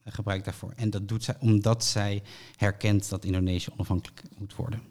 gebruikt 0.04 0.46
daarvoor. 0.46 0.74
En 0.76 0.90
dat 0.90 1.08
doet 1.08 1.24
zij 1.24 1.36
omdat 1.40 1.84
zij 1.84 2.24
herkent 2.56 3.10
dat 3.10 3.26
Indonesië 3.26 3.72
onafhankelijk 3.72 4.24
moet 4.38 4.56
worden. 4.56 4.82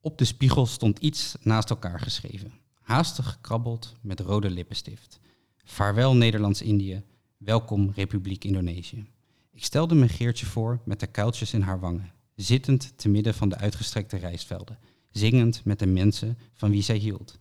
Op 0.00 0.18
de 0.18 0.24
spiegel 0.24 0.66
stond 0.66 0.98
iets 0.98 1.34
naast 1.42 1.70
elkaar 1.70 2.00
geschreven. 2.00 2.52
Haastig 2.80 3.30
gekrabbeld 3.30 3.94
met 4.00 4.20
rode 4.20 4.50
lippenstift. 4.50 5.20
Vaarwel 5.64 6.16
Nederlands-Indië, 6.16 7.02
welkom 7.36 7.90
Republiek 7.94 8.44
Indonesië. 8.44 9.06
Ik 9.52 9.64
stelde 9.64 9.94
me 9.94 10.08
Geertje 10.08 10.46
voor 10.46 10.80
met 10.84 11.00
de 11.00 11.06
kuiltjes 11.06 11.52
in 11.52 11.60
haar 11.60 11.80
wangen, 11.80 12.12
zittend 12.34 12.98
te 12.98 13.08
midden 13.08 13.34
van 13.34 13.48
de 13.48 13.56
uitgestrekte 13.56 14.16
rijstvelden, 14.16 14.78
zingend 15.10 15.64
met 15.64 15.78
de 15.78 15.86
mensen 15.86 16.38
van 16.52 16.70
wie 16.70 16.82
zij 16.82 16.96
hield. 16.96 17.38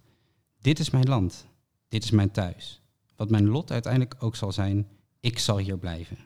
Dit 0.62 0.80
is 0.80 0.89
mijn 0.89 1.08
land. 1.08 1.46
Dit 1.88 2.04
is 2.04 2.12
mijn 2.12 2.32
thuis. 2.32 2.82
Wat 3.15 3.30
mijn 3.30 3.48
lot 3.48 3.72
uiteindelijk 3.72 4.15
ook 4.20 4.36
zal 4.36 4.52
zijn, 4.52 4.88
ik 5.20 5.39
zal 5.39 5.58
hier 5.58 5.78
blijven. 5.78 6.17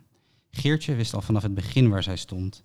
Geertje 0.52 0.96
wist 0.96 1.13
al 1.13 1.22
vanaf 1.22 1.44
het 1.44 1.54
begin 1.54 1.89
waar 1.89 2.04
zij 2.04 2.17
stond. 2.17 2.62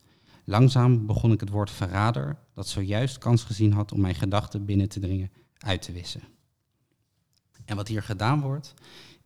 Langzaam 0.49 1.07
begon 1.07 1.33
ik 1.33 1.41
het 1.41 1.49
woord 1.49 1.71
verrader, 1.71 2.39
dat 2.55 2.69
zojuist 2.69 3.19
kans 3.19 3.43
gezien 3.43 3.73
had 3.73 3.93
om 3.93 4.01
mijn 4.01 4.15
gedachten 4.15 4.65
binnen 4.65 4.89
te 4.89 5.01
dringen, 5.01 5.31
uit 5.59 5.83
te 5.83 5.93
wissen. 5.93 6.21
En 7.65 7.77
wat 7.77 7.89
hier 7.89 8.03
gedaan 8.03 8.41
wordt, 8.41 8.75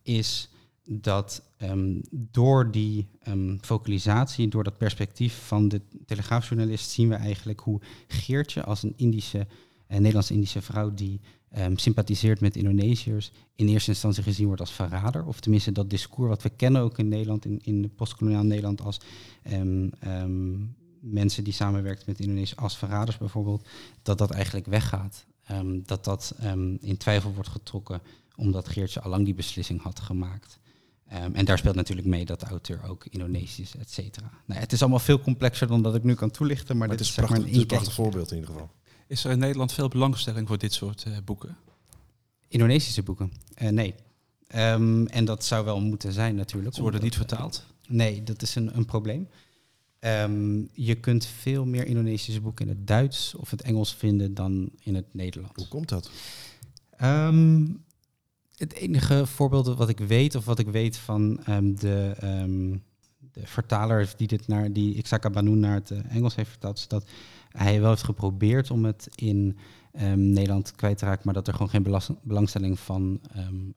is 0.03 0.49
dat 0.85 1.43
ehm, 1.57 2.01
door 2.11 2.71
die 2.71 3.09
ehm, 3.23 3.57
focalisatie, 3.61 4.49
door 4.49 4.65
dat 4.65 4.79
perspectief 4.79 5.47
van 5.47 5.69
de 5.69 5.81
telegraafjournalist, 6.07 6.91
zien 6.91 7.09
we 7.09 7.15
eigenlijk 7.15 7.61
hoe 7.61 7.81
Geertje 8.07 8.65
als 8.65 8.83
een 8.83 8.95
Indische, 8.97 9.47
eh, 9.87 9.99
Nederlands-Indische 9.99 10.63
vrouw 10.63 10.95
die 10.95 11.21
ehm, 11.51 11.77
sympathiseert 11.77 12.41
met 12.41 12.57
Indonesiërs, 12.57 13.33
in 13.55 13.69
eerste 13.69 13.91
instantie 13.91 14.23
gezien 14.23 14.47
wordt 14.47 14.61
als 14.61 14.73
verrader. 14.73 15.27
Of 15.27 15.41
tenminste 15.41 15.73
dat 15.73 15.91
discours 15.91 16.29
wat 16.29 16.43
we 16.43 16.51
kennen 16.51 16.83
ook 16.83 16.99
in 16.99 17.09
Nederland, 17.09 17.45
in, 17.45 17.61
in 17.63 17.93
postkoloniaal 17.95 18.45
Nederland, 18.45 18.81
als 18.81 19.01
ehm, 19.43 19.89
ehm, 20.01 20.57
mensen 21.01 21.45
die 21.45 21.53
samenwerken 21.53 22.05
met 22.07 22.21
Indonesië 22.21 22.55
als 22.57 22.77
verraders 22.77 23.19
bijvoorbeeld, 23.19 23.69
dat 24.03 24.19
dat 24.19 24.31
eigenlijk 24.31 24.67
weggaat. 24.67 25.25
Ehm, 25.45 25.81
dat 25.85 26.05
dat 26.05 26.35
ehm, 26.39 26.77
in 26.81 26.97
twijfel 26.97 27.33
wordt 27.33 27.49
getrokken 27.49 28.01
omdat 28.37 28.69
Geertje 28.69 29.01
allang 29.01 29.25
die 29.25 29.35
beslissing 29.35 29.83
had 29.83 30.01
gemaakt. 30.01 30.59
Ehm, 31.09 31.35
en 31.35 31.45
daar 31.45 31.59
speelt 31.59 31.75
natuurlijk 31.75 32.07
mee 32.07 32.25
dat 32.25 32.41
de 32.41 32.47
auteur 32.47 32.89
ook 32.89 33.07
Indonesisch 33.07 33.61
is, 33.61 33.77
et 33.77 33.91
cetera. 33.91 34.31
Nou, 34.47 34.61
het 34.61 34.73
is 34.73 34.81
allemaal 34.81 34.99
veel 34.99 35.21
complexer 35.21 35.67
dan 35.67 35.83
dat 35.83 35.95
ik 35.95 36.03
nu 36.03 36.15
kan 36.15 36.31
toelichten, 36.31 36.77
maar, 36.77 36.89
Maar 36.89 36.97
dit 36.97 37.07
het 37.07 37.07
is, 37.07 37.09
is, 37.09 37.15
zeg 37.15 37.25
prachtig, 37.25 37.39
maar 37.39 37.47
het 37.47 37.57
een 37.57 37.67
is 37.67 37.71
een 37.71 37.77
prachtig 37.77 37.95
voorbeeld 37.95 38.31
in 38.31 38.39
ieder 38.39 38.53
geval. 38.53 38.71
Is 39.07 39.25
er 39.25 39.31
in 39.31 39.39
Nederland 39.39 39.73
veel 39.73 39.89
belangstelling 39.89 40.49
voor 40.49 40.59
dit 40.59 40.73
soort 40.73 41.03
eh, 41.03 41.13
boeken? 41.25 41.57
Indonesische 42.49 43.03
boeken? 43.03 43.33
Eh, 43.55 43.69
nee. 43.69 43.95
Ehm, 44.47 45.07
en 45.07 45.25
dat 45.25 45.45
zou 45.45 45.65
wel 45.65 45.81
moeten 45.81 46.13
zijn 46.13 46.35
natuurlijk. 46.35 46.75
Ze 46.75 46.83
worden 46.83 47.01
omdat, 47.01 47.19
niet 47.19 47.29
vertaald. 47.29 47.65
Nee, 47.89 48.23
dat 48.23 48.43
is 48.43 48.55
een, 48.55 48.77
een 48.77 48.85
probleem. 48.85 49.29
Ehm, 50.01 50.63
je 50.73 50.95
kunt 50.95 51.27
veel 51.27 51.65
meer 51.65 51.87
Indonesische 51.87 52.41
boeken 52.41 52.67
in 52.69 52.77
het 52.77 52.87
Duits 52.87 53.35
of 53.35 53.51
het 53.51 53.63
Engels 53.63 53.95
vinden 53.95 54.35
dan 54.35 54.71
in 54.83 54.95
het 54.95 55.15
Nederlands. 55.15 55.57
Hoe 55.57 55.69
komt 55.69 55.89
dat? 55.89 56.11
Ehm, 56.91 57.67
het 58.57 58.73
enige 58.73 59.27
voorbeeld 59.27 59.67
wat 59.67 59.89
ik 59.89 59.99
weet, 59.99 60.35
of 60.35 60.45
wat 60.45 60.59
ik 60.59 60.69
weet 60.69 60.97
van 60.97 61.45
ehm, 61.45 61.75
de, 61.75 62.15
de 63.33 63.47
vertaler 63.47 64.13
die 64.17 64.27
dit 64.27 64.49
naar 64.49 64.73
die 64.73 64.95
Ixaka 64.95 65.31
Banu 65.31 65.51
naar 65.51 65.75
het 65.75 65.91
eh, 65.91 66.15
Engels 66.15 66.35
heeft 66.35 66.51
vertaald, 66.51 66.79
is 66.79 66.89
dat 66.89 67.09
hij 67.49 67.81
wel 67.81 67.91
heeft 67.91 68.05
geprobeerd 68.05 68.71
om 68.71 68.85
het 68.85 69.09
in 69.15 69.59
Nederland 70.15 70.75
kwijt 70.77 70.99
te 70.99 71.05
raken, 71.05 71.23
maar 71.25 71.35
dat 71.35 71.47
er 71.47 71.53
gewoon 71.53 71.71
geen 71.71 72.17
belangstelling 72.23 72.79
van 72.79 73.21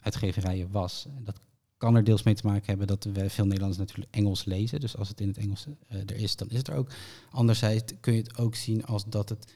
uitgeverijen 0.04 0.72
was. 0.72 1.08
Dat 1.20 1.40
kan 1.84 1.96
er 1.96 2.04
deels 2.04 2.24
mee 2.24 2.36
te 2.36 2.48
maken 2.48 2.66
hebben 2.66 2.88
dat 2.88 3.04
we 3.04 3.30
veel 3.30 3.46
Nederlanders 3.46 3.80
natuurlijk 3.80 4.16
Engels 4.16 4.46
lezen. 4.46 4.80
Dus 4.80 4.98
als 4.98 5.10
het 5.10 5.22
in 5.22 5.28
het 5.28 5.38
Engels 5.38 5.66
eh, 5.88 6.00
er 6.00 6.16
is, 6.16 6.36
dan 6.36 6.50
is 6.50 6.58
het 6.58 6.68
er 6.68 6.76
ook. 6.76 6.90
Anderzijds 7.32 7.94
kun 8.00 8.14
je 8.14 8.22
het 8.22 8.38
ook 8.38 8.56
zien 8.56 8.86
als 8.86 9.06
dat 9.06 9.30
het 9.30 9.54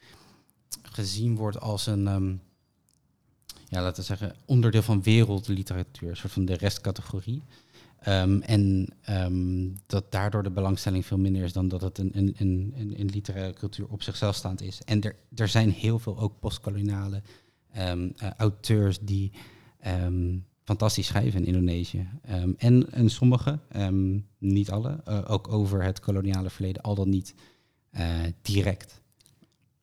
gezien 0.81 1.35
wordt 1.35 1.59
als 1.59 1.85
een 1.85 2.07
ehm, 2.07 2.35
ja, 3.69 3.81
laten 3.81 3.99
we 3.99 4.07
zeggen, 4.07 4.35
onderdeel 4.45 4.81
van 4.81 5.03
wereldliteratuur, 5.03 6.09
een 6.09 6.17
soort 6.17 6.33
van 6.33 6.45
de 6.45 6.53
restcategorie. 6.53 7.41
Ehm, 7.99 8.41
en 8.41 8.87
ehm, 9.01 9.67
dat 9.85 10.11
daardoor 10.11 10.43
de 10.43 10.51
belangstelling 10.51 11.05
veel 11.05 11.17
minder 11.17 11.43
is 11.43 11.53
dan 11.53 11.67
dat 11.67 11.81
het 11.81 11.97
een, 11.97 12.17
een, 12.17 12.35
een, 12.37 12.73
een, 12.97 13.09
literaire 13.09 13.53
cultuur 13.53 13.87
op 13.87 14.03
zichzelf 14.03 14.35
staand 14.35 14.61
is. 14.61 14.81
En 14.85 15.01
er, 15.01 15.15
er 15.35 15.47
zijn 15.47 15.71
heel 15.71 15.99
veel 15.99 16.19
ook 16.19 16.39
postkoloniale 16.39 17.21
eh, 17.71 17.93
auteurs 18.37 18.99
die 18.99 19.31
fantastisch 20.67 21.07
schrijven 21.07 21.39
in 21.39 21.45
Indonesië. 21.45 22.07
Ehm, 22.21 22.51
en, 22.57 22.91
en 22.91 23.09
sommige, 23.09 23.59
ehm, 23.69 24.19
niet 24.37 24.71
alle, 24.71 25.01
eh, 25.05 25.23
ook 25.27 25.51
over 25.51 25.83
het 25.83 25.99
koloniale 25.99 26.49
verleden, 26.49 26.81
al 26.81 26.95
dan 26.95 27.09
niet 27.09 27.35
eh, 27.89 28.19
direct. 28.41 29.01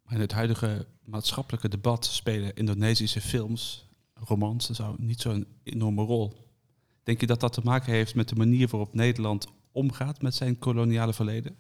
Maar 0.02 0.14
in 0.14 0.20
het 0.20 0.32
huidige 0.32 0.86
maatschappelijke 1.04 1.68
debat 1.68 2.06
spelen 2.06 2.54
Indonesische 2.54 3.20
films, 3.20 3.88
romans, 4.14 4.68
en 4.68 4.74
zo 4.74 4.94
niet 4.98 5.20
zo'n 5.20 5.46
enorme 5.62 6.02
rol. 6.02 6.32
Denk 7.02 7.20
je 7.20 7.26
dat 7.26 7.40
dat 7.40 7.52
te 7.52 7.60
maken 7.64 7.92
heeft 7.92 8.14
met 8.14 8.28
de 8.28 8.34
manier 8.34 8.68
waarop 8.68 8.94
Nederland 8.94 9.46
omgaat 9.72 10.22
met 10.22 10.34
zijn 10.34 10.58
koloniale 10.58 11.12
verleden? 11.12 11.56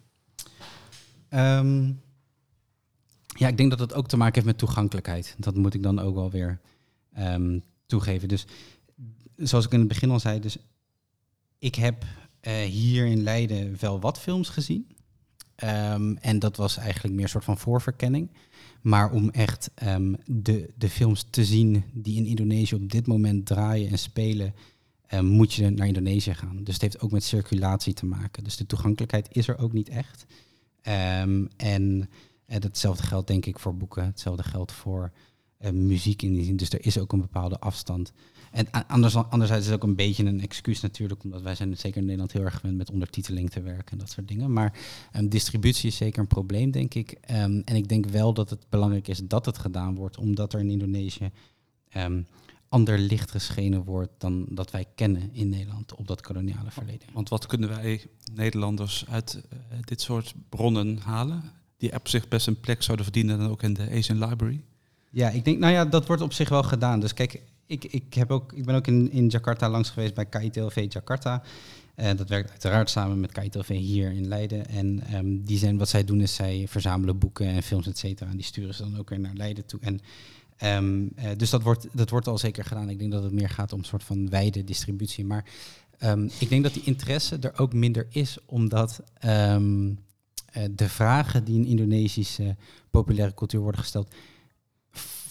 Ehm, 1.28 1.92
ja, 3.26 3.48
ik 3.48 3.56
denk 3.56 3.70
dat 3.70 3.80
het 3.80 3.94
ook 3.94 4.08
te 4.08 4.16
maken 4.16 4.34
heeft 4.34 4.46
met 4.46 4.58
toegankelijkheid. 4.58 5.36
Dat 5.38 5.54
moet 5.54 5.74
ik 5.74 5.82
dan 5.82 5.98
ook 5.98 6.14
wel 6.14 6.30
weer 6.30 6.60
toegeven. 7.86 8.28
Dus 8.28 8.46
zoals 9.36 9.64
ik 9.64 9.72
in 9.72 9.78
het 9.78 9.88
begin 9.88 10.10
al 10.10 10.20
zei, 10.20 10.40
dus 10.40 10.56
ik 11.58 11.74
heb 11.74 12.04
eh, 12.40 12.62
hier 12.62 13.06
in 13.06 13.22
Leiden 13.22 13.76
wel 13.80 14.00
wat 14.00 14.20
films 14.20 14.48
gezien. 14.48 14.88
Ehm, 15.54 16.14
en 16.16 16.38
dat 16.38 16.56
was 16.56 16.76
eigenlijk 16.76 17.14
meer 17.14 17.22
een 17.22 17.28
soort 17.28 17.44
van 17.44 17.58
voorverkenning. 17.58 18.30
Maar 18.80 19.12
om 19.12 19.30
echt 19.30 19.70
ehm, 19.74 20.14
de, 20.26 20.72
de 20.78 20.88
films 20.88 21.26
te 21.30 21.44
zien 21.44 21.84
die 21.92 22.16
in 22.16 22.26
Indonesië 22.26 22.74
op 22.74 22.90
dit 22.90 23.06
moment 23.06 23.46
draaien 23.46 23.90
en 23.90 23.98
spelen, 23.98 24.54
ehm, 25.06 25.24
moet 25.24 25.52
je 25.52 25.70
naar 25.70 25.86
Indonesië 25.86 26.34
gaan. 26.34 26.64
Dus 26.64 26.74
het 26.74 26.82
heeft 26.82 27.00
ook 27.00 27.10
met 27.10 27.24
circulatie 27.24 27.94
te 27.94 28.06
maken. 28.06 28.44
Dus 28.44 28.56
de 28.56 28.66
toegankelijkheid 28.66 29.28
is 29.30 29.48
er 29.48 29.58
ook 29.58 29.72
niet 29.72 29.88
echt. 29.88 30.26
En 31.56 32.08
hetzelfde 32.46 33.02
geldt 33.02 33.26
denk 33.26 33.46
ik 33.46 33.58
voor 33.58 33.76
boeken, 33.76 34.04
hetzelfde 34.04 34.42
geldt 34.42 34.72
voor 34.72 35.12
uh, 35.60 35.70
muziek 35.70 36.22
in 36.22 36.34
die 36.34 36.44
zin. 36.44 36.56
Dus 36.56 36.70
er 36.70 36.86
is 36.86 36.98
ook 36.98 37.12
een 37.12 37.20
bepaalde 37.20 37.58
afstand. 37.58 38.12
En 38.50 38.70
anders, 38.86 39.16
anderzijds 39.16 39.64
is 39.64 39.72
het 39.72 39.82
ook 39.82 39.88
een 39.88 39.96
beetje 39.96 40.24
een 40.24 40.40
excuus 40.40 40.80
natuurlijk, 40.80 41.24
omdat 41.24 41.42
wij 41.42 41.54
zijn 41.54 41.76
zeker 41.76 41.96
in 41.96 42.04
Nederland 42.04 42.32
heel 42.32 42.44
erg 42.44 42.54
gewend 42.54 42.76
met 42.76 42.90
ondertiteling 42.90 43.50
te 43.50 43.62
werken 43.62 43.92
en 43.92 43.98
dat 43.98 44.10
soort 44.10 44.28
dingen. 44.28 44.52
Maar 44.52 44.78
um, 45.16 45.28
distributie 45.28 45.88
is 45.88 45.96
zeker 45.96 46.20
een 46.20 46.26
probleem, 46.26 46.70
denk 46.70 46.94
ik. 46.94 47.10
Um, 47.10 47.62
en 47.64 47.76
ik 47.76 47.88
denk 47.88 48.06
wel 48.06 48.34
dat 48.34 48.50
het 48.50 48.66
belangrijk 48.68 49.08
is 49.08 49.20
dat 49.24 49.46
het 49.46 49.58
gedaan 49.58 49.94
wordt, 49.94 50.18
omdat 50.18 50.52
er 50.52 50.60
in 50.60 50.70
Indonesië 50.70 51.30
um, 51.96 52.26
ander 52.68 52.98
licht 52.98 53.30
geschenen 53.30 53.84
wordt 53.84 54.12
dan 54.18 54.46
dat 54.50 54.70
wij 54.70 54.86
kennen 54.94 55.32
in 55.32 55.48
Nederland 55.48 55.94
op 55.94 56.06
dat 56.06 56.20
koloniale 56.20 56.70
verleden. 56.70 57.08
Want 57.12 57.28
wat 57.28 57.46
kunnen 57.46 57.68
wij 57.68 58.06
Nederlanders 58.34 59.04
uit 59.08 59.42
uh, 59.52 59.78
dit 59.80 60.00
soort 60.00 60.34
bronnen 60.48 60.98
halen, 60.98 61.42
die 61.76 61.94
op 61.94 62.08
zich 62.08 62.28
best 62.28 62.46
een 62.46 62.60
plek 62.60 62.82
zouden 62.82 63.04
verdienen 63.04 63.38
dan 63.38 63.48
ook 63.48 63.62
in 63.62 63.74
de 63.74 63.90
Asian 63.90 64.28
Library? 64.28 64.64
Ja, 65.14 65.28
ik 65.30 65.44
denk, 65.44 65.58
nou 65.58 65.72
ja, 65.72 65.84
dat 65.84 66.06
wordt 66.06 66.22
op 66.22 66.32
zich 66.32 66.48
wel 66.48 66.62
gedaan. 66.62 67.00
Dus 67.00 67.14
kijk, 67.14 67.42
ik, 67.66 67.84
ik, 67.84 68.14
heb 68.14 68.30
ook, 68.30 68.52
ik 68.52 68.64
ben 68.64 68.74
ook 68.74 68.86
in, 68.86 69.10
in 69.10 69.26
Jakarta 69.26 69.68
langs 69.68 69.90
geweest 69.90 70.14
bij 70.14 70.26
KITLV 70.26 70.86
Jakarta. 70.88 71.42
Uh, 71.96 72.10
dat 72.16 72.28
werkt 72.28 72.50
uiteraard 72.50 72.90
samen 72.90 73.20
met 73.20 73.32
KITLV 73.32 73.68
hier 73.68 74.12
in 74.12 74.28
Leiden. 74.28 74.66
En 74.66 75.02
um, 75.14 75.44
die 75.44 75.58
zijn, 75.58 75.78
wat 75.78 75.88
zij 75.88 76.04
doen 76.04 76.20
is 76.20 76.34
zij 76.34 76.64
verzamelen 76.68 77.18
boeken 77.18 77.46
en 77.46 77.62
films, 77.62 77.86
et 77.86 77.98
cetera. 77.98 78.30
En 78.30 78.36
die 78.36 78.44
sturen 78.44 78.74
ze 78.74 78.82
dan 78.82 78.98
ook 78.98 79.08
weer 79.08 79.20
naar 79.20 79.34
Leiden 79.34 79.66
toe. 79.66 79.80
En, 79.80 80.00
um, 80.76 81.12
uh, 81.18 81.24
dus 81.36 81.50
dat 81.50 81.62
wordt, 81.62 81.86
dat 81.92 82.10
wordt 82.10 82.28
al 82.28 82.38
zeker 82.38 82.64
gedaan. 82.64 82.90
Ik 82.90 82.98
denk 82.98 83.12
dat 83.12 83.22
het 83.22 83.32
meer 83.32 83.50
gaat 83.50 83.72
om 83.72 83.78
een 83.78 83.84
soort 83.84 84.04
van 84.04 84.30
wijde 84.30 84.64
distributie. 84.64 85.24
Maar 85.24 85.44
um, 86.04 86.30
ik 86.38 86.48
denk 86.48 86.62
dat 86.62 86.74
die 86.74 86.84
interesse 86.84 87.38
er 87.38 87.58
ook 87.58 87.72
minder 87.72 88.06
is, 88.10 88.38
omdat 88.46 89.02
uh, 89.24 89.56
de 90.70 90.88
vragen 90.88 91.44
die 91.44 91.56
in 91.56 91.66
Indonesische 91.66 92.56
populaire 92.90 93.34
cultuur 93.34 93.60
worden 93.60 93.80
gesteld, 93.80 94.14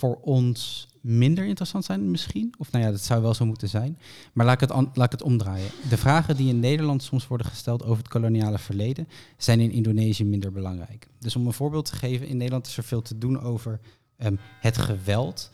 voor 0.03 0.19
ons 0.21 0.87
minder 1.01 1.45
interessant 1.45 1.85
zijn 1.85 2.11
misschien. 2.11 2.53
Of 2.57 2.71
nou 2.71 2.83
ja, 2.83 2.91
dat 2.91 3.01
zou 3.01 3.21
wel 3.21 3.33
zo 3.33 3.45
moeten 3.45 3.69
zijn. 3.69 3.97
Maar 4.33 4.45
laat 4.45 4.61
ik, 4.61 4.69
het 4.69 4.69
laat 4.69 5.05
ik 5.05 5.11
het 5.11 5.21
omdraaien. 5.21 5.69
De 5.89 5.97
vragen 5.97 6.35
die 6.35 6.49
in 6.49 6.59
Nederland 6.59 7.03
soms 7.03 7.27
worden 7.27 7.47
gesteld 7.47 7.83
over 7.83 7.97
het 7.97 8.07
koloniale 8.07 8.59
verleden... 8.59 9.07
zijn 9.37 9.59
in 9.59 9.71
Indonesië 9.71 10.25
minder 10.25 10.51
belangrijk. 10.51 11.07
Dus 11.19 11.35
om 11.35 11.47
een 11.47 11.53
voorbeeld 11.53 11.85
te 11.85 11.95
geven, 11.95 12.27
in 12.27 12.37
Nederland 12.37 12.67
is 12.67 12.77
er 12.77 12.83
veel 12.83 13.01
te 13.01 13.17
doen 13.17 13.41
over 13.41 13.79
um, 14.17 14.39
het 14.59 14.77
geweld... 14.77 15.51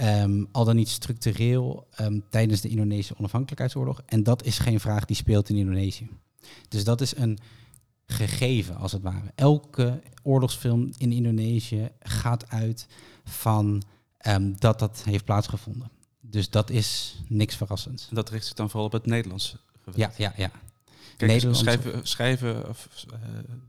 Um, 0.00 0.48
al 0.52 0.64
dan 0.64 0.76
niet 0.76 0.88
structureel 0.88 1.86
um, 2.00 2.24
tijdens 2.30 2.60
de 2.60 2.68
Indonesische 2.68 3.18
onafhankelijkheidsoorlog. 3.18 4.02
En 4.06 4.22
dat 4.22 4.44
is 4.44 4.58
geen 4.58 4.80
vraag 4.80 5.04
die 5.04 5.16
speelt 5.16 5.48
in 5.48 5.56
Indonesië. 5.56 6.08
Dus 6.68 6.84
dat 6.84 7.00
is 7.00 7.16
een 7.16 7.38
gegeven, 8.06 8.76
als 8.76 8.92
het 8.92 9.02
ware. 9.02 9.32
Elke 9.34 10.00
oorlogsfilm 10.22 10.92
in 10.96 11.12
Indonesië 11.12 11.90
gaat 12.00 12.50
uit 12.50 12.86
van 13.24 13.82
um, 14.26 14.58
dat 14.58 14.78
dat 14.78 15.02
heeft 15.04 15.24
plaatsgevonden. 15.24 15.90
Dus 16.20 16.50
dat 16.50 16.70
is 16.70 17.16
niks 17.28 17.56
verrassends. 17.56 18.08
En 18.08 18.14
dat 18.14 18.30
richt 18.30 18.46
zich 18.46 18.54
dan 18.54 18.70
vooral 18.70 18.86
op 18.86 18.92
het 18.92 19.06
Nederlands 19.06 19.56
geweld? 19.82 19.96
Ja, 19.96 20.12
ja, 20.16 20.32
ja. 20.36 20.50
Kijk, 21.16 21.54
schrijven, 21.54 22.06
schrijven 22.06 22.68
of 22.68 22.88
uh, 23.12 23.18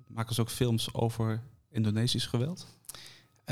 maken 0.07 0.35
ze 0.35 0.41
ook 0.41 0.49
films 0.49 0.93
over 0.93 1.41
Indonesisch 1.69 2.25
geweld? 2.25 2.67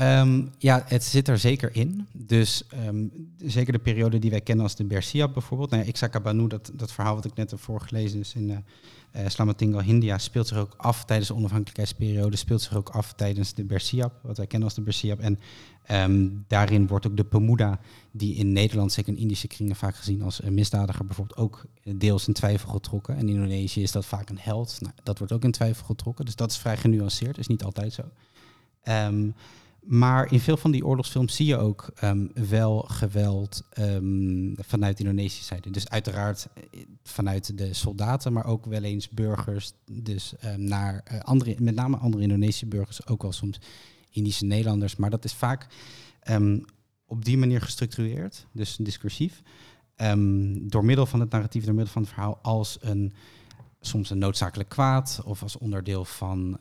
Um, 0.00 0.50
ja, 0.58 0.82
het 0.86 1.04
zit 1.04 1.28
er 1.28 1.38
zeker 1.38 1.76
in. 1.76 2.06
Dus 2.12 2.62
um, 2.86 3.10
zeker 3.38 3.72
de 3.72 3.78
periode 3.78 4.18
die 4.18 4.30
wij 4.30 4.40
kennen 4.40 4.64
als 4.64 4.76
de 4.76 4.84
Bersiap 4.84 5.32
bijvoorbeeld. 5.32 5.70
Nou 5.70 5.92
ja, 6.00 6.20
Banu, 6.20 6.46
dat, 6.46 6.70
dat 6.74 6.92
verhaal 6.92 7.14
wat 7.14 7.24
ik 7.24 7.34
net 7.34 7.50
heb 7.50 7.60
voorgelezen 7.60 8.20
is 8.20 8.34
in 8.34 8.64
uh, 9.14 9.58
uh, 9.60 9.78
Hindia, 9.78 10.18
speelt 10.18 10.48
zich 10.48 10.56
ook 10.56 10.74
af 10.76 11.04
tijdens 11.04 11.28
de 11.28 11.34
onafhankelijkheidsperiode, 11.34 12.36
speelt 12.36 12.62
zich 12.62 12.76
ook 12.76 12.88
af 12.88 13.12
tijdens 13.12 13.54
de 13.54 13.64
Bersiap, 13.64 14.18
wat 14.22 14.36
wij 14.36 14.46
kennen 14.46 14.68
als 14.68 14.76
de 14.76 14.82
Bersiap. 14.82 15.20
En 15.20 15.38
um, 15.90 16.44
daarin 16.48 16.86
wordt 16.86 17.06
ook 17.06 17.16
de 17.16 17.24
Pemuda, 17.24 17.80
die 18.10 18.34
in 18.34 18.52
Nederland, 18.52 18.92
zeker 18.92 19.12
in 19.12 19.18
Indische 19.18 19.46
kringen, 19.46 19.76
vaak 19.76 19.96
gezien 19.96 20.22
als 20.22 20.42
een 20.42 20.54
misdadiger, 20.54 21.06
bijvoorbeeld 21.06 21.38
ook 21.38 21.64
deels 21.82 22.26
in 22.26 22.34
twijfel 22.34 22.68
getrokken. 22.68 23.16
En 23.16 23.28
in 23.28 23.34
Indonesië 23.34 23.82
is 23.82 23.92
dat 23.92 24.06
vaak 24.06 24.30
een 24.30 24.38
held. 24.40 24.76
Nou, 24.80 24.94
dat 25.02 25.18
wordt 25.18 25.32
ook 25.32 25.44
in 25.44 25.50
twijfel 25.50 25.86
getrokken. 25.86 26.24
Dus 26.24 26.36
dat 26.36 26.50
is 26.50 26.56
vrij 26.56 26.76
genuanceerd, 26.76 27.38
is 27.38 27.46
niet 27.46 27.64
altijd 27.64 27.92
zo. 27.92 28.02
Maar 29.82 30.32
in 30.32 30.40
veel 30.40 30.56
van 30.56 30.70
die 30.70 30.86
oorlogsfilms 30.86 31.36
zie 31.36 31.46
je 31.46 31.56
ook 31.56 31.92
um, 32.04 32.30
wel 32.48 32.78
geweld 32.78 33.62
um, 33.78 34.54
vanuit 34.58 34.98
Indonesische 34.98 35.44
zijde. 35.44 35.70
Dus 35.70 35.88
uiteraard 35.88 36.48
vanuit 37.02 37.58
de 37.58 37.74
soldaten, 37.74 38.32
maar 38.32 38.46
ook 38.46 38.66
wel 38.66 38.82
eens 38.82 39.08
burgers. 39.08 39.72
Dus 39.90 40.34
um, 40.44 40.64
naar 40.64 41.04
uh, 41.12 41.20
andere, 41.20 41.56
met 41.58 41.74
name 41.74 41.96
andere 41.96 42.22
Indonesische 42.22 42.66
burgers, 42.66 43.06
ook 43.06 43.22
wel 43.22 43.32
soms 43.32 43.60
Indische 44.10 44.44
Nederlanders. 44.44 44.96
Maar 44.96 45.10
dat 45.10 45.24
is 45.24 45.32
vaak 45.32 45.66
op 47.06 47.24
die 47.24 47.38
manier 47.38 47.60
gestructureerd, 47.60 48.46
dus 48.52 48.76
discursief. 48.76 49.42
door 50.60 50.84
middel 50.84 51.06
van 51.06 51.20
het 51.20 51.30
narratief, 51.30 51.64
door 51.64 51.74
middel 51.74 51.92
van 51.92 52.02
het 52.02 52.10
verhaal, 52.10 52.38
als 52.42 52.78
een 52.80 53.12
soms 53.80 54.10
een 54.10 54.18
noodzakelijk 54.18 54.68
kwaad 54.68 55.20
of 55.24 55.42
als 55.42 55.58
onderdeel 55.58 56.04
van. 56.04 56.58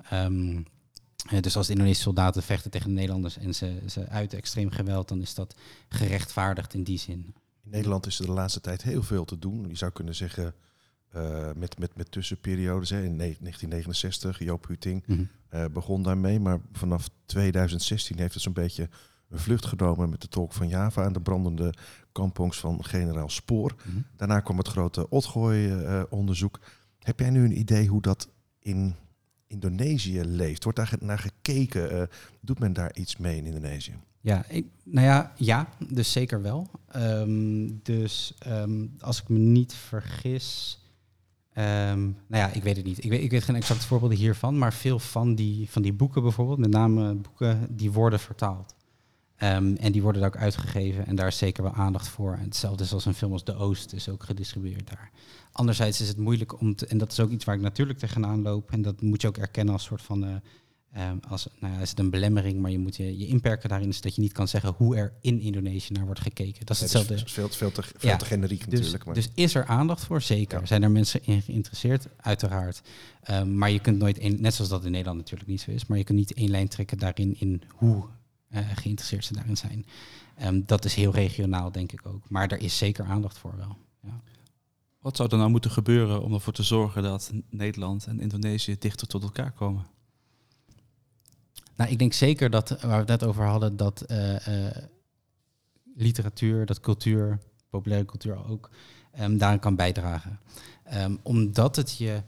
Dus 1.41 1.57
als 1.57 1.65
de 1.65 1.71
Indonesische 1.71 2.03
soldaten 2.03 2.43
vechten 2.43 2.71
tegen 2.71 2.87
de 2.87 2.93
Nederlanders 2.93 3.37
en 3.37 3.55
ze, 3.55 3.81
ze 3.87 4.07
uiten 4.07 4.37
extreem 4.37 4.71
geweld, 4.71 5.07
dan 5.07 5.21
is 5.21 5.33
dat 5.33 5.55
gerechtvaardigd 5.89 6.73
in 6.73 6.83
die 6.83 6.99
zin. 6.99 7.35
In 7.63 7.71
Nederland 7.71 8.05
is 8.05 8.19
er 8.19 8.25
de 8.25 8.31
laatste 8.31 8.61
tijd 8.61 8.81
heel 8.81 9.03
veel 9.03 9.25
te 9.25 9.39
doen. 9.39 9.67
Je 9.67 9.75
zou 9.75 9.91
kunnen 9.91 10.15
zeggen 10.15 10.53
uh, 11.15 11.49
met, 11.55 11.79
met, 11.79 11.95
met 11.95 12.11
tussenperiodes. 12.11 12.89
Hè. 12.89 13.03
In 13.03 13.17
1969, 13.17 14.39
Joop 14.39 14.67
Huting 14.67 15.03
mm 15.07 15.15
-hmm. 15.15 15.59
uh, 15.59 15.65
begon 15.73 16.03
daarmee. 16.03 16.39
Maar 16.39 16.59
vanaf 16.71 17.09
2016 17.25 18.17
heeft 18.17 18.33
het 18.33 18.43
zo'n 18.43 18.53
beetje 18.53 18.89
een 19.29 19.39
vlucht 19.39 19.65
genomen 19.65 20.09
met 20.09 20.21
de 20.21 20.27
tolk 20.27 20.53
van 20.53 20.67
Java 20.67 21.03
en 21.03 21.13
de 21.13 21.21
brandende 21.21 21.73
kampongs 22.11 22.59
van 22.59 22.83
generaal 22.83 23.29
Spoor. 23.29 23.75
Mm 23.85 23.93
-hmm. 23.93 24.05
Daarna 24.15 24.39
kwam 24.39 24.57
het 24.57 24.67
grote 24.67 25.09
Otgooi-onderzoek. 25.09 26.59
Uh, 26.61 26.67
Heb 26.99 27.19
jij 27.19 27.29
nu 27.29 27.43
een 27.43 27.59
idee 27.59 27.87
hoe 27.87 28.01
dat 28.01 28.29
in 28.59 28.95
Indonesië 29.51 30.21
leeft? 30.23 30.63
Wordt 30.63 30.77
daar 30.77 30.93
naar 30.99 31.19
gekeken? 31.19 31.95
Uh, 31.95 32.01
doet 32.41 32.59
men 32.59 32.73
daar 32.73 32.95
iets 32.95 33.17
mee 33.17 33.37
in 33.37 33.45
Indonesië? 33.45 33.93
Ja, 34.21 34.45
ik, 34.47 34.65
nou 34.83 35.07
ja, 35.07 35.33
ja, 35.35 35.67
dus 35.89 36.11
zeker 36.11 36.41
wel. 36.41 36.67
Um, 36.95 37.79
dus 37.83 38.33
um, 38.47 38.93
als 38.99 39.21
ik 39.21 39.29
me 39.29 39.37
niet 39.37 39.73
vergis. 39.73 40.79
Um, 41.53 42.17
nou 42.27 42.43
ja, 42.43 42.51
ik 42.51 42.63
weet 42.63 42.75
het 42.75 42.85
niet. 42.85 43.03
Ik 43.03 43.09
weet, 43.09 43.23
ik 43.23 43.31
weet 43.31 43.43
geen 43.43 43.55
exacte 43.55 43.87
voorbeelden 43.87 44.17
hiervan, 44.17 44.57
maar 44.57 44.73
veel 44.73 44.99
van 44.99 45.35
die, 45.35 45.69
van 45.69 45.81
die 45.81 45.93
boeken 45.93 46.21
bijvoorbeeld, 46.21 46.59
met 46.59 46.69
name 46.69 47.13
boeken, 47.13 47.67
die 47.69 47.91
worden 47.91 48.19
vertaald. 48.19 48.75
En 49.35 49.91
die 49.91 50.01
worden 50.01 50.21
daar 50.21 50.29
ook 50.29 50.41
uitgegeven 50.41 51.07
en 51.07 51.15
daar 51.15 51.27
is 51.27 51.37
zeker 51.37 51.63
wel 51.63 51.73
aandacht 51.73 52.07
voor. 52.07 52.33
En 52.33 52.43
hetzelfde 52.43 52.83
is 52.83 52.93
als 52.93 53.05
een 53.05 53.13
film 53.13 53.31
als 53.31 53.43
De 53.43 53.55
Oost 53.55 53.93
is 53.93 54.09
ook 54.09 54.23
gedistribueerd 54.23 54.89
daar. 54.89 55.11
Anderzijds 55.51 56.01
is 56.01 56.07
het 56.07 56.17
moeilijk 56.17 56.59
om 56.59 56.75
te, 56.75 56.85
en 56.85 56.97
dat 56.97 57.11
is 57.11 57.19
ook 57.19 57.29
iets 57.29 57.45
waar 57.45 57.55
ik 57.55 57.61
natuurlijk 57.61 57.99
tegenaan 57.99 58.41
loop. 58.41 58.71
En 58.71 58.81
dat 58.81 59.01
moet 59.01 59.21
je 59.21 59.27
ook 59.27 59.37
erkennen 59.37 59.73
als 59.73 59.83
soort 59.83 60.01
van, 60.01 60.23
uh, 60.23 61.09
um, 61.09 61.19
als, 61.27 61.47
nou 61.59 61.73
ja, 61.73 61.79
is 61.79 61.89
het 61.89 61.99
een 61.99 62.09
belemmering, 62.09 62.59
maar 62.59 62.71
je 62.71 62.79
moet 62.79 62.95
je, 62.95 63.17
je 63.17 63.27
inperken 63.27 63.69
daarin, 63.69 63.89
is 63.89 64.01
dat 64.01 64.15
je 64.15 64.21
niet 64.21 64.31
kan 64.31 64.47
zeggen 64.47 64.73
hoe 64.77 64.95
er 64.95 65.13
in 65.21 65.39
Indonesië 65.39 65.93
naar 65.93 66.05
wordt 66.05 66.19
gekeken. 66.19 66.65
Dat 66.65 66.75
is 66.75 66.81
hetzelfde. 66.81 67.13
Het 67.13 67.25
is 67.25 67.33
veel, 67.33 67.49
veel 67.49 67.71
te, 67.71 67.81
veel 67.81 68.09
ja, 68.09 68.17
te 68.17 68.25
generiek 68.25 68.69
dus, 68.69 68.79
natuurlijk. 68.79 69.05
Maar. 69.05 69.15
Dus 69.15 69.29
is 69.33 69.55
er 69.55 69.65
aandacht 69.65 70.05
voor? 70.05 70.21
Zeker. 70.21 70.67
Zijn 70.67 70.83
er 70.83 70.91
mensen 70.91 71.25
in 71.25 71.41
geïnteresseerd? 71.41 72.07
Uiteraard. 72.17 72.81
Um, 73.29 73.57
maar 73.57 73.71
je 73.71 73.79
kunt 73.79 73.97
nooit, 73.97 74.21
een, 74.21 74.37
net 74.41 74.53
zoals 74.53 74.69
dat 74.69 74.85
in 74.85 74.91
Nederland 74.91 75.17
natuurlijk 75.17 75.49
niet 75.49 75.61
zo 75.61 75.71
is, 75.71 75.85
maar 75.85 75.97
je 75.97 76.03
kunt 76.03 76.17
niet 76.17 76.33
één 76.33 76.49
lijn 76.49 76.67
trekken 76.67 76.97
daarin 76.97 77.39
in 77.39 77.61
hoe 77.69 78.03
uh, 78.49 78.59
geïnteresseerd 78.75 79.25
ze 79.25 79.33
daarin 79.33 79.57
zijn. 79.57 79.85
Um, 80.43 80.63
dat 80.65 80.85
is 80.85 80.93
heel 80.93 81.11
regionaal, 81.11 81.71
denk 81.71 81.91
ik 81.91 82.05
ook. 82.05 82.29
Maar 82.29 82.47
er 82.47 82.61
is 82.61 82.77
zeker 82.77 83.05
aandacht 83.05 83.37
voor 83.37 83.57
wel. 83.57 83.77
Ja. 84.01 84.21
Wat 85.01 85.15
zou 85.15 85.29
er 85.31 85.37
nou 85.37 85.49
moeten 85.49 85.71
gebeuren 85.71 86.23
om 86.23 86.33
ervoor 86.33 86.53
te 86.53 86.63
zorgen 86.63 87.03
dat 87.03 87.31
Nederland 87.49 88.05
en 88.05 88.19
Indonesië 88.19 88.75
dichter 88.79 89.07
tot 89.07 89.23
elkaar 89.23 89.51
komen? 89.51 89.85
Nou, 91.75 91.91
ik 91.91 91.99
denk 91.99 92.13
zeker 92.13 92.49
dat, 92.49 92.69
waar 92.69 93.05
we 93.05 93.11
het 93.11 93.21
net 93.21 93.23
over 93.23 93.45
hadden, 93.45 93.77
dat 93.77 94.05
uh, 94.07 94.47
uh, 94.47 94.71
literatuur, 95.95 96.65
dat 96.65 96.79
cultuur, 96.79 97.39
populaire 97.69 98.05
cultuur 98.05 98.47
ook, 98.49 98.69
um, 99.19 99.37
daaraan 99.37 99.59
kan 99.59 99.75
bijdragen. 99.75 100.39
Um, 100.93 101.19
omdat 101.21 101.75
het 101.75 101.97
je 101.97 102.21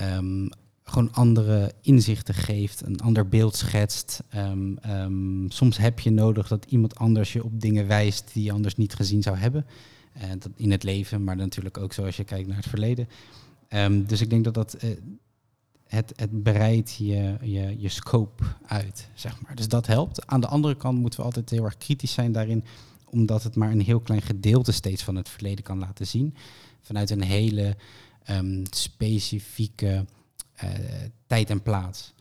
um, 0.00 0.48
gewoon 0.82 1.12
andere 1.12 1.72
inzichten 1.80 2.34
geeft, 2.34 2.86
een 2.86 3.00
ander 3.00 3.28
beeld 3.28 3.56
schetst. 3.56 4.22
Ehm, 4.28 4.76
ehm, 4.76 5.48
soms 5.48 5.76
heb 5.76 6.00
je 6.00 6.10
nodig 6.10 6.48
dat 6.48 6.64
iemand 6.64 6.96
anders 6.96 7.32
je 7.32 7.44
op 7.44 7.60
dingen 7.60 7.86
wijst 7.86 8.30
die 8.32 8.44
je 8.44 8.52
anders 8.52 8.76
niet 8.76 8.94
gezien 8.94 9.22
zou 9.22 9.36
hebben. 9.36 9.66
Dat 10.38 10.50
in 10.56 10.70
het 10.70 10.82
leven, 10.82 11.24
maar 11.24 11.36
natuurlijk 11.36 11.78
ook 11.78 11.92
zoals 11.92 12.16
je 12.16 12.24
kijkt 12.24 12.48
naar 12.48 12.56
het 12.56 12.68
verleden. 12.68 13.08
Um, 13.68 14.06
dus 14.06 14.20
ik 14.20 14.30
denk 14.30 14.44
dat 14.44 14.54
dat 14.54 14.84
uh, 14.84 14.90
het, 15.86 16.12
het 16.16 16.42
breidt 16.42 16.94
je, 16.94 17.36
je, 17.42 17.80
je 17.80 17.88
scope 17.88 18.44
uit, 18.66 19.08
zeg 19.14 19.40
maar. 19.40 19.54
Dus 19.54 19.68
dat 19.68 19.86
helpt. 19.86 20.26
Aan 20.26 20.40
de 20.40 20.46
andere 20.46 20.76
kant 20.76 20.98
moeten 20.98 21.18
we 21.20 21.24
altijd 21.26 21.50
heel 21.50 21.64
erg 21.64 21.76
kritisch 21.76 22.12
zijn 22.12 22.32
daarin, 22.32 22.64
omdat 23.04 23.42
het 23.42 23.56
maar 23.56 23.70
een 23.70 23.80
heel 23.80 24.00
klein 24.00 24.22
gedeelte 24.22 24.72
steeds 24.72 25.02
van 25.02 25.16
het 25.16 25.28
verleden 25.28 25.64
kan 25.64 25.78
laten 25.78 26.06
zien. 26.06 26.34
Vanuit 26.80 27.10
een 27.10 27.22
hele 27.22 27.76
um, 28.30 28.62
specifieke 28.70 30.04
uh, 30.64 30.70
tijd 31.26 31.50
en 31.50 31.62
plaats. 31.62 32.12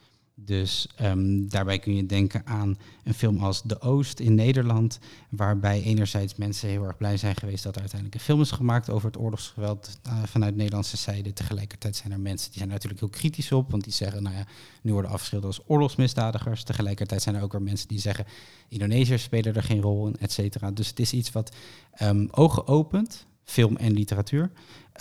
Dus 0.46 0.88
um, 1.02 1.50
daarbij 1.50 1.80
kun 1.80 1.96
je 1.96 2.06
denken 2.06 2.42
aan 2.46 2.78
een 3.04 3.14
film 3.14 3.38
als 3.38 3.62
De 3.62 3.82
Oost 3.82 4.20
in 4.20 4.36
Nederland, 4.36 5.00
waarbij 5.30 5.82
enerzijds 5.82 6.36
mensen 6.36 6.70
heel 6.70 6.84
erg 6.84 6.98
blij 6.98 7.18
zijn 7.18 7.36
geweest 7.36 7.64
dat 7.64 7.76
er 7.76 7.82
uiteindelijk 7.82 8.20
een 8.20 8.26
film 8.26 8.42
is 8.42 8.52
gemaakt 8.52 8.90
over 8.90 9.08
het 9.08 9.18
oorlogsgeweld 9.18 10.00
uh, 10.08 10.24
vanuit 10.24 10.56
Nederlandse 10.56 10.98
zijde. 10.98 11.34
Tegelijkertijd 11.34 11.96
zijn 11.96 12.12
er 12.12 12.20
mensen 12.20 12.50
die 12.50 12.58
zijn 12.58 12.70
natuurlijk 12.70 13.00
heel 13.00 13.10
kritisch 13.10 13.52
op, 13.52 13.72
want 13.72 13.84
die 13.84 13.94
zeggen, 13.94 14.24
nou 14.24 14.36
ja, 14.36 14.46
nu 14.82 14.94
worden 14.94 15.12
afgeschilderd 15.12 15.58
als 15.58 15.66
oorlogsmisdadigers. 15.68 16.64
Tegelijkertijd 16.64 17.22
zijn 17.22 17.36
er 17.36 17.42
ook 17.42 17.52
weer 17.52 17.62
mensen 17.62 17.88
die 17.88 18.00
zeggen, 18.00 18.26
Indonesiërs 18.68 19.24
spelen 19.24 19.56
er 19.56 19.64
geen 19.64 19.82
rol 19.82 20.08
in, 20.08 20.16
et 20.20 20.32
cetera. 20.32 20.72
Dus 20.72 20.88
het 20.88 21.00
is 21.00 21.14
iets 21.14 21.32
wat 21.32 21.56
um, 22.02 22.28
ogen 22.32 22.68
opent, 22.68 23.26
film 23.44 23.78
en 23.78 23.94
literatuur. 23.94 24.52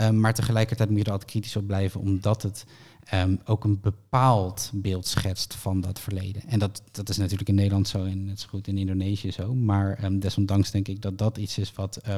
Um, 0.01 0.21
maar 0.21 0.35
tegelijkertijd 0.35 0.89
moet 0.89 0.99
je 0.99 1.05
er 1.05 1.13
altijd 1.13 1.31
kritisch 1.31 1.57
op 1.57 1.67
blijven, 1.67 2.01
omdat 2.01 2.43
het 2.43 2.65
um, 3.15 3.41
ook 3.45 3.65
een 3.65 3.81
bepaald 3.81 4.71
beeld 4.75 5.07
schetst 5.07 5.55
van 5.55 5.81
dat 5.81 6.01
verleden. 6.01 6.43
En 6.47 6.59
dat, 6.59 6.83
dat 6.91 7.09
is 7.09 7.17
natuurlijk 7.17 7.49
in 7.49 7.55
Nederland 7.55 7.89
zo 7.89 8.05
en 8.05 8.25
net 8.25 8.41
zo 8.41 8.49
goed 8.49 8.67
in 8.67 8.79
Indonesië 8.79 9.31
zo. 9.31 9.55
Maar 9.55 10.05
um, 10.05 10.19
desondanks 10.19 10.71
denk 10.71 10.89
ik 10.89 11.03
dat 11.03 11.19
dat 11.19 11.37
iets 11.39 11.59
is 11.59 11.73
wat 11.73 12.01
uh, 12.09 12.17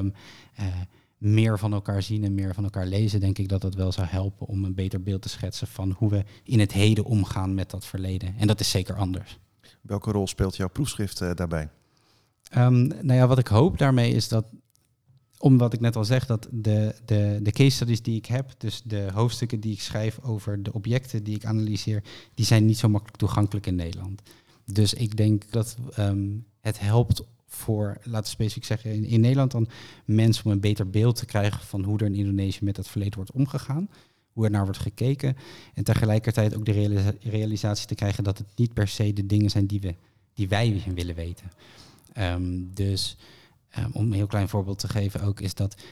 meer 1.19 1.59
van 1.59 1.73
elkaar 1.73 2.03
zien 2.03 2.25
en 2.25 2.35
meer 2.35 2.55
van 2.55 2.65
elkaar 2.65 2.87
lezen, 2.87 3.21
denk 3.21 3.39
ik 3.39 3.49
dat 3.49 3.61
dat 3.61 3.75
wel 3.75 3.93
zou 3.93 4.07
helpen 4.07 4.47
om 4.47 4.65
een 4.65 4.75
beter 4.75 5.03
beeld 5.03 5.23
te 5.23 5.29
schetsen 5.29 5.67
van 5.67 5.95
hoe 5.99 6.11
we 6.11 6.25
in 6.45 6.61
het 6.61 6.73
heden 6.73 7.05
omgaan 7.05 7.55
met 7.55 7.71
dat 7.71 7.85
verleden. 7.85 8.35
En 8.39 8.47
dat 8.47 8.61
is 8.61 8.71
zeker 8.71 8.95
anders. 8.95 9.39
Welke 9.81 10.11
rol 10.11 10.27
speelt 10.27 10.57
jouw 10.57 10.69
proefschrift 10.69 11.21
uh, 11.21 11.31
daarbij? 11.35 11.69
Um, 12.57 12.87
nou 12.87 13.13
ja, 13.13 13.27
wat 13.27 13.39
ik 13.39 13.47
hoop 13.47 13.79
daarmee 13.79 14.13
is 14.13 14.29
dat 14.29 14.47
omdat 15.43 15.73
ik 15.73 15.81
net 15.81 15.97
al 15.97 16.05
zeg 16.05 16.27
dat 16.27 16.49
de, 16.51 16.95
de, 17.05 17.39
de 17.43 17.51
case 17.51 17.71
studies 17.71 18.03
die 18.03 18.17
ik 18.17 18.27
heb, 18.27 18.55
dus 18.59 18.83
de 18.85 19.09
hoofdstukken 19.13 19.61
die 19.61 19.73
ik 19.73 19.81
schrijf 19.81 20.19
over 20.23 20.63
de 20.63 20.73
objecten 20.73 21.25
die 21.25 21.35
ik 21.35 21.45
analyseer, 21.45 22.03
die 22.35 22.47
zijn 22.47 22.67
niet 22.67 22.79
zo 22.79 22.89
makkelijk 22.89 23.19
toegankelijk 23.19 23.67
in 23.67 23.75
Nederland. 23.75 24.23
Dus 24.65 24.95
ik 24.95 25.17
denk 25.17 25.51
dat 25.51 25.77
um, 25.99 26.45
het 26.61 26.81
helpt 26.81 27.23
voor, 27.47 27.97
laten 28.03 28.23
we 28.23 28.29
specifiek 28.29 28.65
zeggen, 28.65 29.05
in, 29.05 29.21
Nederland 29.21 29.51
dan 29.51 29.69
mensen 30.05 30.45
om 30.45 30.51
een 30.51 30.61
beter 30.61 30.91
beeld 30.91 31.17
te 31.17 31.27
krijgen 31.27 31.61
van 31.61 31.85
hoe 31.85 31.99
er 31.99 32.07
in 32.07 32.15
Indonesië 32.15 32.65
met 32.65 32.77
dat 32.77 32.89
verleden 32.89 33.17
wordt 33.17 33.33
omgegaan, 33.33 33.89
hoe 34.33 34.45
er 34.45 34.51
naar 34.51 34.65
wordt 34.65 34.79
gekeken. 34.79 35.37
En 35.75 35.85
tegelijkertijd 35.85 36.57
ook 36.57 36.65
de 36.65 36.73
realisa 36.73 37.13
realisatie 37.21 37.87
te 37.87 37.95
krijgen 37.95 38.25
dat 38.25 38.39
het 38.39 38.47
niet 38.57 38.75
per 38.75 38.89
se 38.89 39.13
de 39.13 39.27
dingen 39.27 39.51
zijn 39.51 39.67
die, 39.67 39.81
we, 39.81 39.95
die 40.35 40.49
wij 40.49 40.83
willen 40.95 41.15
weten. 41.15 41.51
Um, 42.19 42.71
dus 42.75 43.17
Um, 43.79 43.91
om 43.93 44.07
een 44.07 44.13
heel 44.13 44.27
klein 44.27 44.49
voorbeeld 44.49 44.79
te 44.79 44.89
geven 44.89 45.23
ook, 45.23 45.41
is 45.41 45.55
dat 45.55 45.83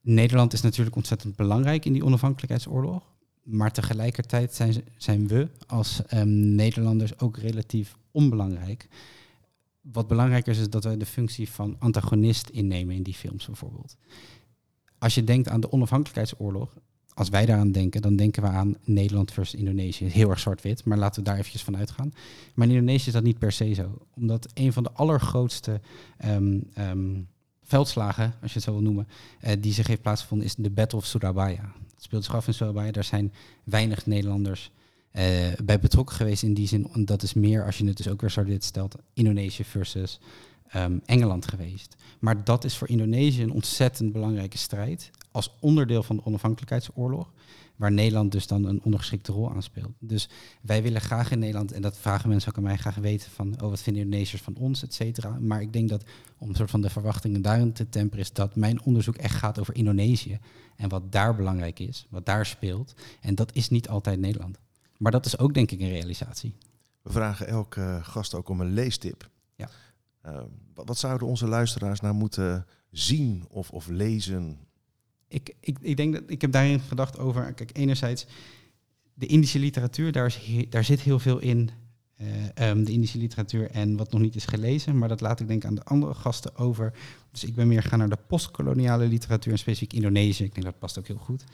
Nederland 0.00 0.52
is 0.52 0.60
natuurlijk 0.60 0.96
ontzettend 0.96 1.36
belangrijk 1.36 1.84
in 1.84 1.92
die 1.92 2.04
onafhankelijkheidsoorlog. 2.04 3.10
Maar 3.42 3.72
tegelijkertijd 3.72 4.54
zijn, 4.54 4.74
zijn 4.96 5.26
we 5.26 5.48
als 5.66 6.02
um, 6.14 6.54
Nederlanders 6.54 7.18
ook 7.18 7.36
relatief 7.36 7.96
onbelangrijk. 8.10 8.88
Wat 9.80 10.08
belangrijker 10.08 10.52
is, 10.52 10.58
is 10.58 10.70
dat 10.70 10.84
wij 10.84 10.96
de 10.96 11.06
functie 11.06 11.48
van 11.50 11.76
antagonist 11.78 12.48
innemen 12.48 12.94
in 12.94 13.02
die 13.02 13.14
films 13.14 13.46
bijvoorbeeld. 13.46 13.96
Als 14.98 15.14
je 15.14 15.24
denkt 15.24 15.48
aan 15.48 15.60
de 15.60 15.72
onafhankelijkheidsoorlog, 15.72 16.78
als 17.14 17.28
wij 17.28 17.46
daaraan 17.46 17.72
denken, 17.72 18.02
dan 18.02 18.16
denken 18.16 18.42
we 18.42 18.48
aan 18.48 18.76
Nederland 18.84 19.32
versus 19.32 19.58
Indonesië. 19.58 20.04
Heel 20.04 20.30
erg 20.30 20.38
zwart-wit, 20.38 20.84
maar 20.84 20.98
laten 20.98 21.22
we 21.22 21.28
daar 21.28 21.38
eventjes 21.38 21.62
van 21.62 21.76
uitgaan. 21.76 22.12
Maar 22.54 22.66
in 22.66 22.72
Indonesië 22.72 23.06
is 23.06 23.12
dat 23.12 23.22
niet 23.22 23.38
per 23.38 23.52
se 23.52 23.72
zo. 23.72 23.98
Omdat 24.14 24.48
een 24.54 24.72
van 24.72 24.82
de 24.82 24.92
allergrootste 24.92 25.80
um, 26.24 26.70
um, 26.78 27.28
veldslagen, 27.62 28.34
als 28.42 28.52
je 28.52 28.58
het 28.58 28.62
zo 28.62 28.72
wil 28.72 28.82
noemen, 28.82 29.08
uh, 29.44 29.52
die 29.58 29.72
zich 29.72 29.86
heeft 29.86 30.02
plaatsgevonden, 30.02 30.46
is 30.46 30.54
de 30.54 30.70
Battle 30.70 30.98
of 30.98 31.06
Surabaya. 31.06 31.72
Het 31.94 32.02
speelt 32.02 32.24
zich 32.24 32.34
af 32.34 32.46
in 32.46 32.54
Surabaya. 32.54 32.90
Daar 32.90 33.04
zijn 33.04 33.32
weinig 33.64 34.06
Nederlanders 34.06 34.70
uh, 35.12 35.22
bij 35.64 35.78
betrokken 35.78 36.16
geweest 36.16 36.42
in 36.42 36.54
die 36.54 36.68
zin. 36.68 36.90
Dat 37.04 37.22
is 37.22 37.34
meer, 37.34 37.64
als 37.64 37.78
je 37.78 37.86
het 37.86 37.96
dus 37.96 38.08
ook 38.08 38.20
weer 38.20 38.30
zwart-wit 38.30 38.64
stelt, 38.64 38.96
Indonesië 39.12 39.64
versus 39.64 40.20
um, 40.76 41.00
Engeland 41.04 41.48
geweest. 41.48 41.96
Maar 42.18 42.44
dat 42.44 42.64
is 42.64 42.76
voor 42.76 42.88
Indonesië 42.88 43.42
een 43.42 43.52
ontzettend 43.52 44.12
belangrijke 44.12 44.58
strijd 44.58 45.10
als 45.30 45.56
onderdeel 45.60 46.02
van 46.02 46.16
de 46.16 46.24
onafhankelijkheidsoorlog, 46.24 47.32
waar 47.76 47.92
Nederland 47.92 48.32
dus 48.32 48.46
dan 48.46 48.64
een 48.64 48.82
ondergeschikte 48.82 49.32
rol 49.32 49.50
aan 49.50 49.62
speelt. 49.62 49.92
Dus 49.98 50.28
wij 50.60 50.82
willen 50.82 51.00
graag 51.00 51.30
in 51.30 51.38
Nederland, 51.38 51.72
en 51.72 51.82
dat 51.82 51.98
vragen 51.98 52.28
mensen 52.28 52.50
ook 52.50 52.56
aan 52.56 52.62
mij, 52.62 52.76
graag 52.76 52.94
weten 52.94 53.30
van, 53.30 53.62
oh, 53.62 53.68
wat 53.68 53.82
vinden 53.82 54.02
Indonesiërs 54.02 54.42
van 54.42 54.56
ons, 54.56 54.82
et 54.82 54.94
cetera. 54.94 55.38
Maar 55.40 55.60
ik 55.60 55.72
denk 55.72 55.88
dat, 55.88 56.04
om 56.38 56.54
soort 56.54 56.70
van 56.70 56.80
de 56.80 56.90
verwachtingen 56.90 57.42
daarin 57.42 57.72
te 57.72 57.88
temperen, 57.88 58.24
is 58.24 58.32
dat 58.32 58.56
mijn 58.56 58.82
onderzoek 58.82 59.16
echt 59.16 59.34
gaat 59.34 59.58
over 59.58 59.74
Indonesië 59.74 60.38
en 60.76 60.88
wat 60.88 61.12
daar 61.12 61.36
belangrijk 61.36 61.78
is, 61.78 62.06
wat 62.10 62.26
daar 62.26 62.46
speelt. 62.46 62.94
En 63.20 63.34
dat 63.34 63.54
is 63.54 63.68
niet 63.68 63.88
altijd 63.88 64.20
Nederland. 64.20 64.58
Maar 64.98 65.12
dat 65.12 65.26
is 65.26 65.38
ook 65.38 65.54
denk 65.54 65.70
ik 65.70 65.80
een 65.80 65.88
realisatie. 65.88 66.54
We 67.02 67.12
vragen 67.12 67.46
elke 67.46 67.80
uh, 67.80 68.04
gast 68.04 68.34
ook 68.34 68.48
om 68.48 68.60
een 68.60 68.72
leestip. 68.72 69.30
Uh, 70.26 70.40
wat 70.74 70.98
zouden 70.98 71.28
onze 71.28 71.46
luisteraars 71.46 72.00
nou 72.00 72.14
moeten 72.14 72.66
zien 72.90 73.44
of, 73.48 73.70
of 73.70 73.88
lezen 73.88 74.58
ik, 75.32 75.54
ik, 75.60 75.78
ik 75.80 75.96
denk 75.96 76.12
dat 76.14 76.22
ik 76.26 76.40
heb 76.40 76.52
daarin 76.52 76.80
gedacht 76.80 77.18
over, 77.18 77.52
kijk, 77.52 77.70
enerzijds 77.72 78.26
de 79.14 79.26
Indische 79.26 79.58
literatuur, 79.58 80.12
daar, 80.12 80.26
is 80.26 80.66
daar 80.68 80.84
zit 80.84 81.00
heel 81.00 81.18
veel 81.18 81.38
in, 81.38 81.70
uh, 82.20 82.68
um, 82.68 82.84
de 82.84 82.92
Indische 82.92 83.18
literatuur 83.18 83.70
en 83.70 83.96
wat 83.96 84.12
nog 84.12 84.20
niet 84.20 84.36
is 84.36 84.44
gelezen, 84.44 84.98
maar 84.98 85.08
dat 85.08 85.20
laat 85.20 85.40
ik 85.40 85.48
denk 85.48 85.64
aan 85.64 85.74
de 85.74 85.84
andere 85.84 86.14
gasten 86.14 86.56
over. 86.56 86.92
Dus 87.30 87.44
ik 87.44 87.54
ben 87.54 87.68
meer 87.68 87.82
gaan 87.82 87.98
naar 87.98 88.08
de 88.08 88.18
postkoloniale 88.26 89.06
literatuur 89.06 89.52
en 89.52 89.58
specifiek 89.58 89.92
Indonesië. 89.92 90.44
Ik 90.44 90.54
denk 90.54 90.66
dat 90.66 90.78
past 90.78 90.98
ook 90.98 91.06
heel 91.06 91.16
goed. 91.16 91.44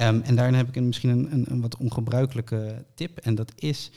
Um, 0.00 0.20
en 0.20 0.34
daarin 0.34 0.54
heb 0.54 0.68
ik 0.76 0.82
misschien 0.82 1.10
een, 1.10 1.32
een, 1.32 1.44
een, 1.50 1.60
wat 1.60 1.76
ongebruikelijke 1.76 2.84
tip 2.94 3.18
en 3.18 3.34
dat 3.34 3.52
is 3.56 3.90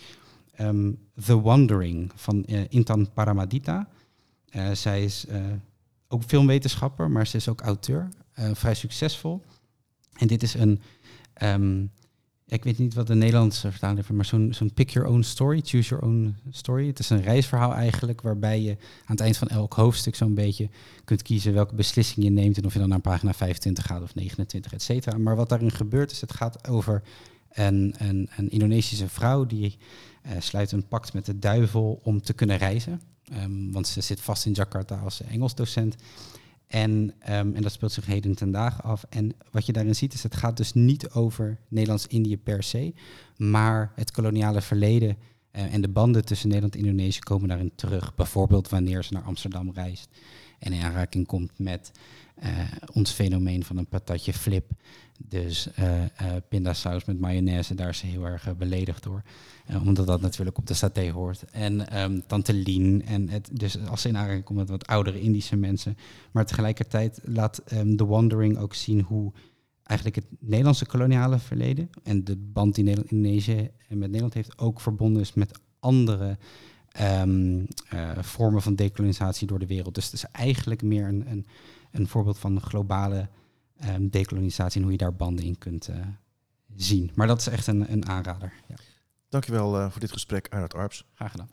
um, 0.61 0.99
The 1.25 1.41
Wandering 1.41 2.11
van 2.15 2.43
uh, 2.47 2.61
Intan 2.69 3.13
Paramadita. 3.13 3.87
Uh, 4.51 4.71
zij 4.71 5.03
is 5.03 5.25
ook 6.07 6.23
filmwetenschapper, 6.23 7.11
maar 7.11 7.27
ze 7.27 7.37
is 7.37 7.49
ook 7.49 7.61
auteur. 7.61 8.09
Vrij 8.33 8.73
succesvol. 8.73 9.41
En 10.17 10.27
dit 10.27 10.43
is 10.43 10.53
een, 10.53 10.81
um, 11.43 11.91
ik 12.47 12.63
weet 12.63 12.77
niet 12.77 12.93
wat 12.93 13.07
de 13.07 13.15
Nederlandse 13.15 13.71
vertaling 13.71 13.99
is, 13.99 14.07
maar 14.07 14.25
zo'n 14.25 14.71
pick 14.73 14.89
your 14.89 15.09
own 15.09 15.21
story, 15.21 15.61
choose 15.63 15.89
your 15.89 16.05
own 16.05 16.35
story. 16.49 16.87
Het 16.87 16.99
is 16.99 17.09
een 17.09 17.21
reisverhaal 17.21 17.73
eigenlijk, 17.73 18.21
waarbij 18.21 18.61
je 18.61 18.71
aan 18.71 19.15
het 19.15 19.19
eind 19.19 19.37
van 19.37 19.47
elk 19.47 19.73
hoofdstuk 19.73 20.15
zo'n 20.15 20.33
beetje 20.33 20.69
kunt 21.03 21.21
kiezen 21.21 21.53
welke 21.53 21.75
beslissing 21.75 22.25
je 22.25 22.31
neemt 22.31 22.57
en 22.57 22.65
of 22.65 22.73
je 22.73 22.79
dan 22.79 22.89
naar 22.89 22.99
pagina 22.99 23.33
25 23.33 23.85
gaat 23.85 24.01
of 24.01 24.15
29, 24.15 24.73
et 24.73 24.81
cetera. 24.81 25.17
Maar 25.17 25.35
wat 25.35 25.49
daarin 25.49 25.71
gebeurt 25.71 26.11
is, 26.11 26.21
het 26.21 26.33
gaat 26.33 26.67
over 26.67 27.03
een, 27.51 27.95
een, 27.97 28.29
een 28.35 28.49
Indonesische 28.49 29.09
vrouw 29.09 29.45
die 29.45 29.77
sluit 30.39 30.71
een 30.71 30.88
pact 30.88 31.13
met 31.13 31.25
de 31.25 31.39
duivel 31.39 31.99
om 32.03 32.21
te 32.21 32.33
kunnen 32.33 32.57
reizen. 32.57 33.01
Um, 33.33 33.71
want 33.71 33.88
ze 33.88 34.01
zit 34.01 34.21
vast 34.21 34.45
in 34.45 34.51
Jakarta 34.51 34.97
als 34.97 35.21
Engels 35.21 35.55
docent. 35.55 35.95
En, 36.67 36.91
um, 37.29 37.55
en 37.55 37.61
dat 37.61 37.71
speelt 37.71 37.91
zich 37.91 38.05
heden 38.05 38.35
ten 38.35 38.51
dagen 38.51 38.83
af. 38.83 39.05
En 39.09 39.35
wat 39.51 39.65
je 39.65 39.73
daarin 39.73 39.95
ziet 39.95 40.13
is, 40.13 40.23
het 40.23 40.35
gaat 40.35 40.57
dus 40.57 40.73
niet 40.73 41.09
over 41.09 41.59
Nederlands-Indië 41.67 42.38
per 42.38 42.63
se, 42.63 42.93
maar 43.38 43.91
het 43.95 44.11
koloniale 44.11 44.61
verleden 44.61 45.17
uh, 45.51 45.73
en 45.73 45.81
de 45.81 45.88
banden 45.88 46.25
tussen 46.25 46.47
Nederland 46.47 46.75
en 46.75 46.81
Indonesië 46.81 47.19
komen 47.19 47.47
daarin 47.47 47.71
terug. 47.75 48.15
Bijvoorbeeld 48.15 48.69
wanneer 48.69 49.03
ze 49.03 49.13
naar 49.13 49.23
Amsterdam 49.23 49.71
reist 49.73 50.09
en 50.59 50.73
in 50.73 50.81
aanraking 50.81 51.27
komt 51.27 51.51
met 51.59 51.91
uh, 52.43 52.49
ons 52.93 53.11
fenomeen 53.11 53.63
van 53.63 53.77
een 53.77 53.88
patatje 53.88 54.33
flip. 54.33 54.71
Dus 55.17 55.67
uh, 55.80 56.01
uh, 56.01 56.08
pindasaus 56.49 57.06
met 57.06 57.19
mayonaise, 57.19 57.75
daar 57.75 57.89
is 57.89 57.97
ze 57.97 58.06
heel 58.06 58.25
erg 58.25 58.58
beledigd 58.58 59.04
door. 59.04 59.21
omdat 59.86 60.08
dat 60.08 60.21
natuurlijk 60.21 60.58
op 60.58 60.67
de 60.67 60.73
saté 60.73 61.12
hoort. 61.12 61.43
En 61.43 62.01
um, 62.04 62.23
tante 62.28 62.54
Lien. 62.54 63.06
En 63.06 63.30
het, 63.30 63.49
dus 63.54 63.88
als 63.88 64.01
ze 64.01 64.08
in 64.08 64.17
aanraking 64.17 64.43
komt 64.43 64.60
met 64.60 64.69
wat 64.69 64.88
oudere 64.88 65.21
Indische 65.21 65.56
mensen. 65.56 65.97
Maar 66.32 66.45
tegelijkertijd 66.45 67.19
laat 67.23 67.62
um, 67.73 67.97
The 67.97 68.06
Wandering 68.06 68.58
ook 68.58 68.73
zien 68.73 69.01
hoe 69.01 69.32
eigenlijk 69.84 70.15
het 70.17 70.25
Nederlandse 70.39 70.86
koloniale 70.86 71.39
verleden 71.39 71.89
en 72.04 72.23
de 72.23 72.36
band 72.36 72.75
die 72.75 72.84
Nederland, 72.84 73.12
Indonesië 73.12 73.71
met 73.88 73.99
Nederland 73.99 74.34
heeft 74.34 74.58
ook 74.58 74.82
verbonden 74.82 75.21
is 75.21 75.34
met 75.34 75.60
andere 75.80 76.38
uh, 76.99 78.17
vormen 78.21 78.62
van 78.62 78.75
dekolonisatie 78.75 79.47
door 79.47 79.60
de 79.60 79.65
wereld. 79.65 79.95
Dus 79.95 80.06
het 80.06 80.13
is 80.13 80.25
eigenlijk 80.32 80.82
meer 80.82 81.08
een, 81.08 81.30
een, 81.30 81.45
een 81.91 82.08
voorbeeld 82.08 82.38
van 82.38 82.62
globale 82.62 83.28
um, 83.83 84.09
dekolonisatie 84.09 84.77
en 84.77 84.83
hoe 84.83 84.91
je 84.91 84.97
daar 84.97 85.15
banden 85.15 85.45
in 85.45 85.57
kunt 85.57 85.89
uh, 85.89 85.95
zien. 86.75 87.11
Maar 87.15 87.27
dat 87.27 87.39
is 87.39 87.47
echt 87.47 87.67
een, 87.67 87.91
een 87.91 88.07
aanrader. 88.07 88.53
Ja, 88.67 88.75
Dankjewel 89.29 89.79
eh, 89.79 89.91
voor 89.91 89.99
dit 89.99 90.11
gesprek, 90.11 90.47
Arnold 90.49 90.73
Arps. 90.73 91.05
graag 91.13 91.31
gedaan. 91.31 91.49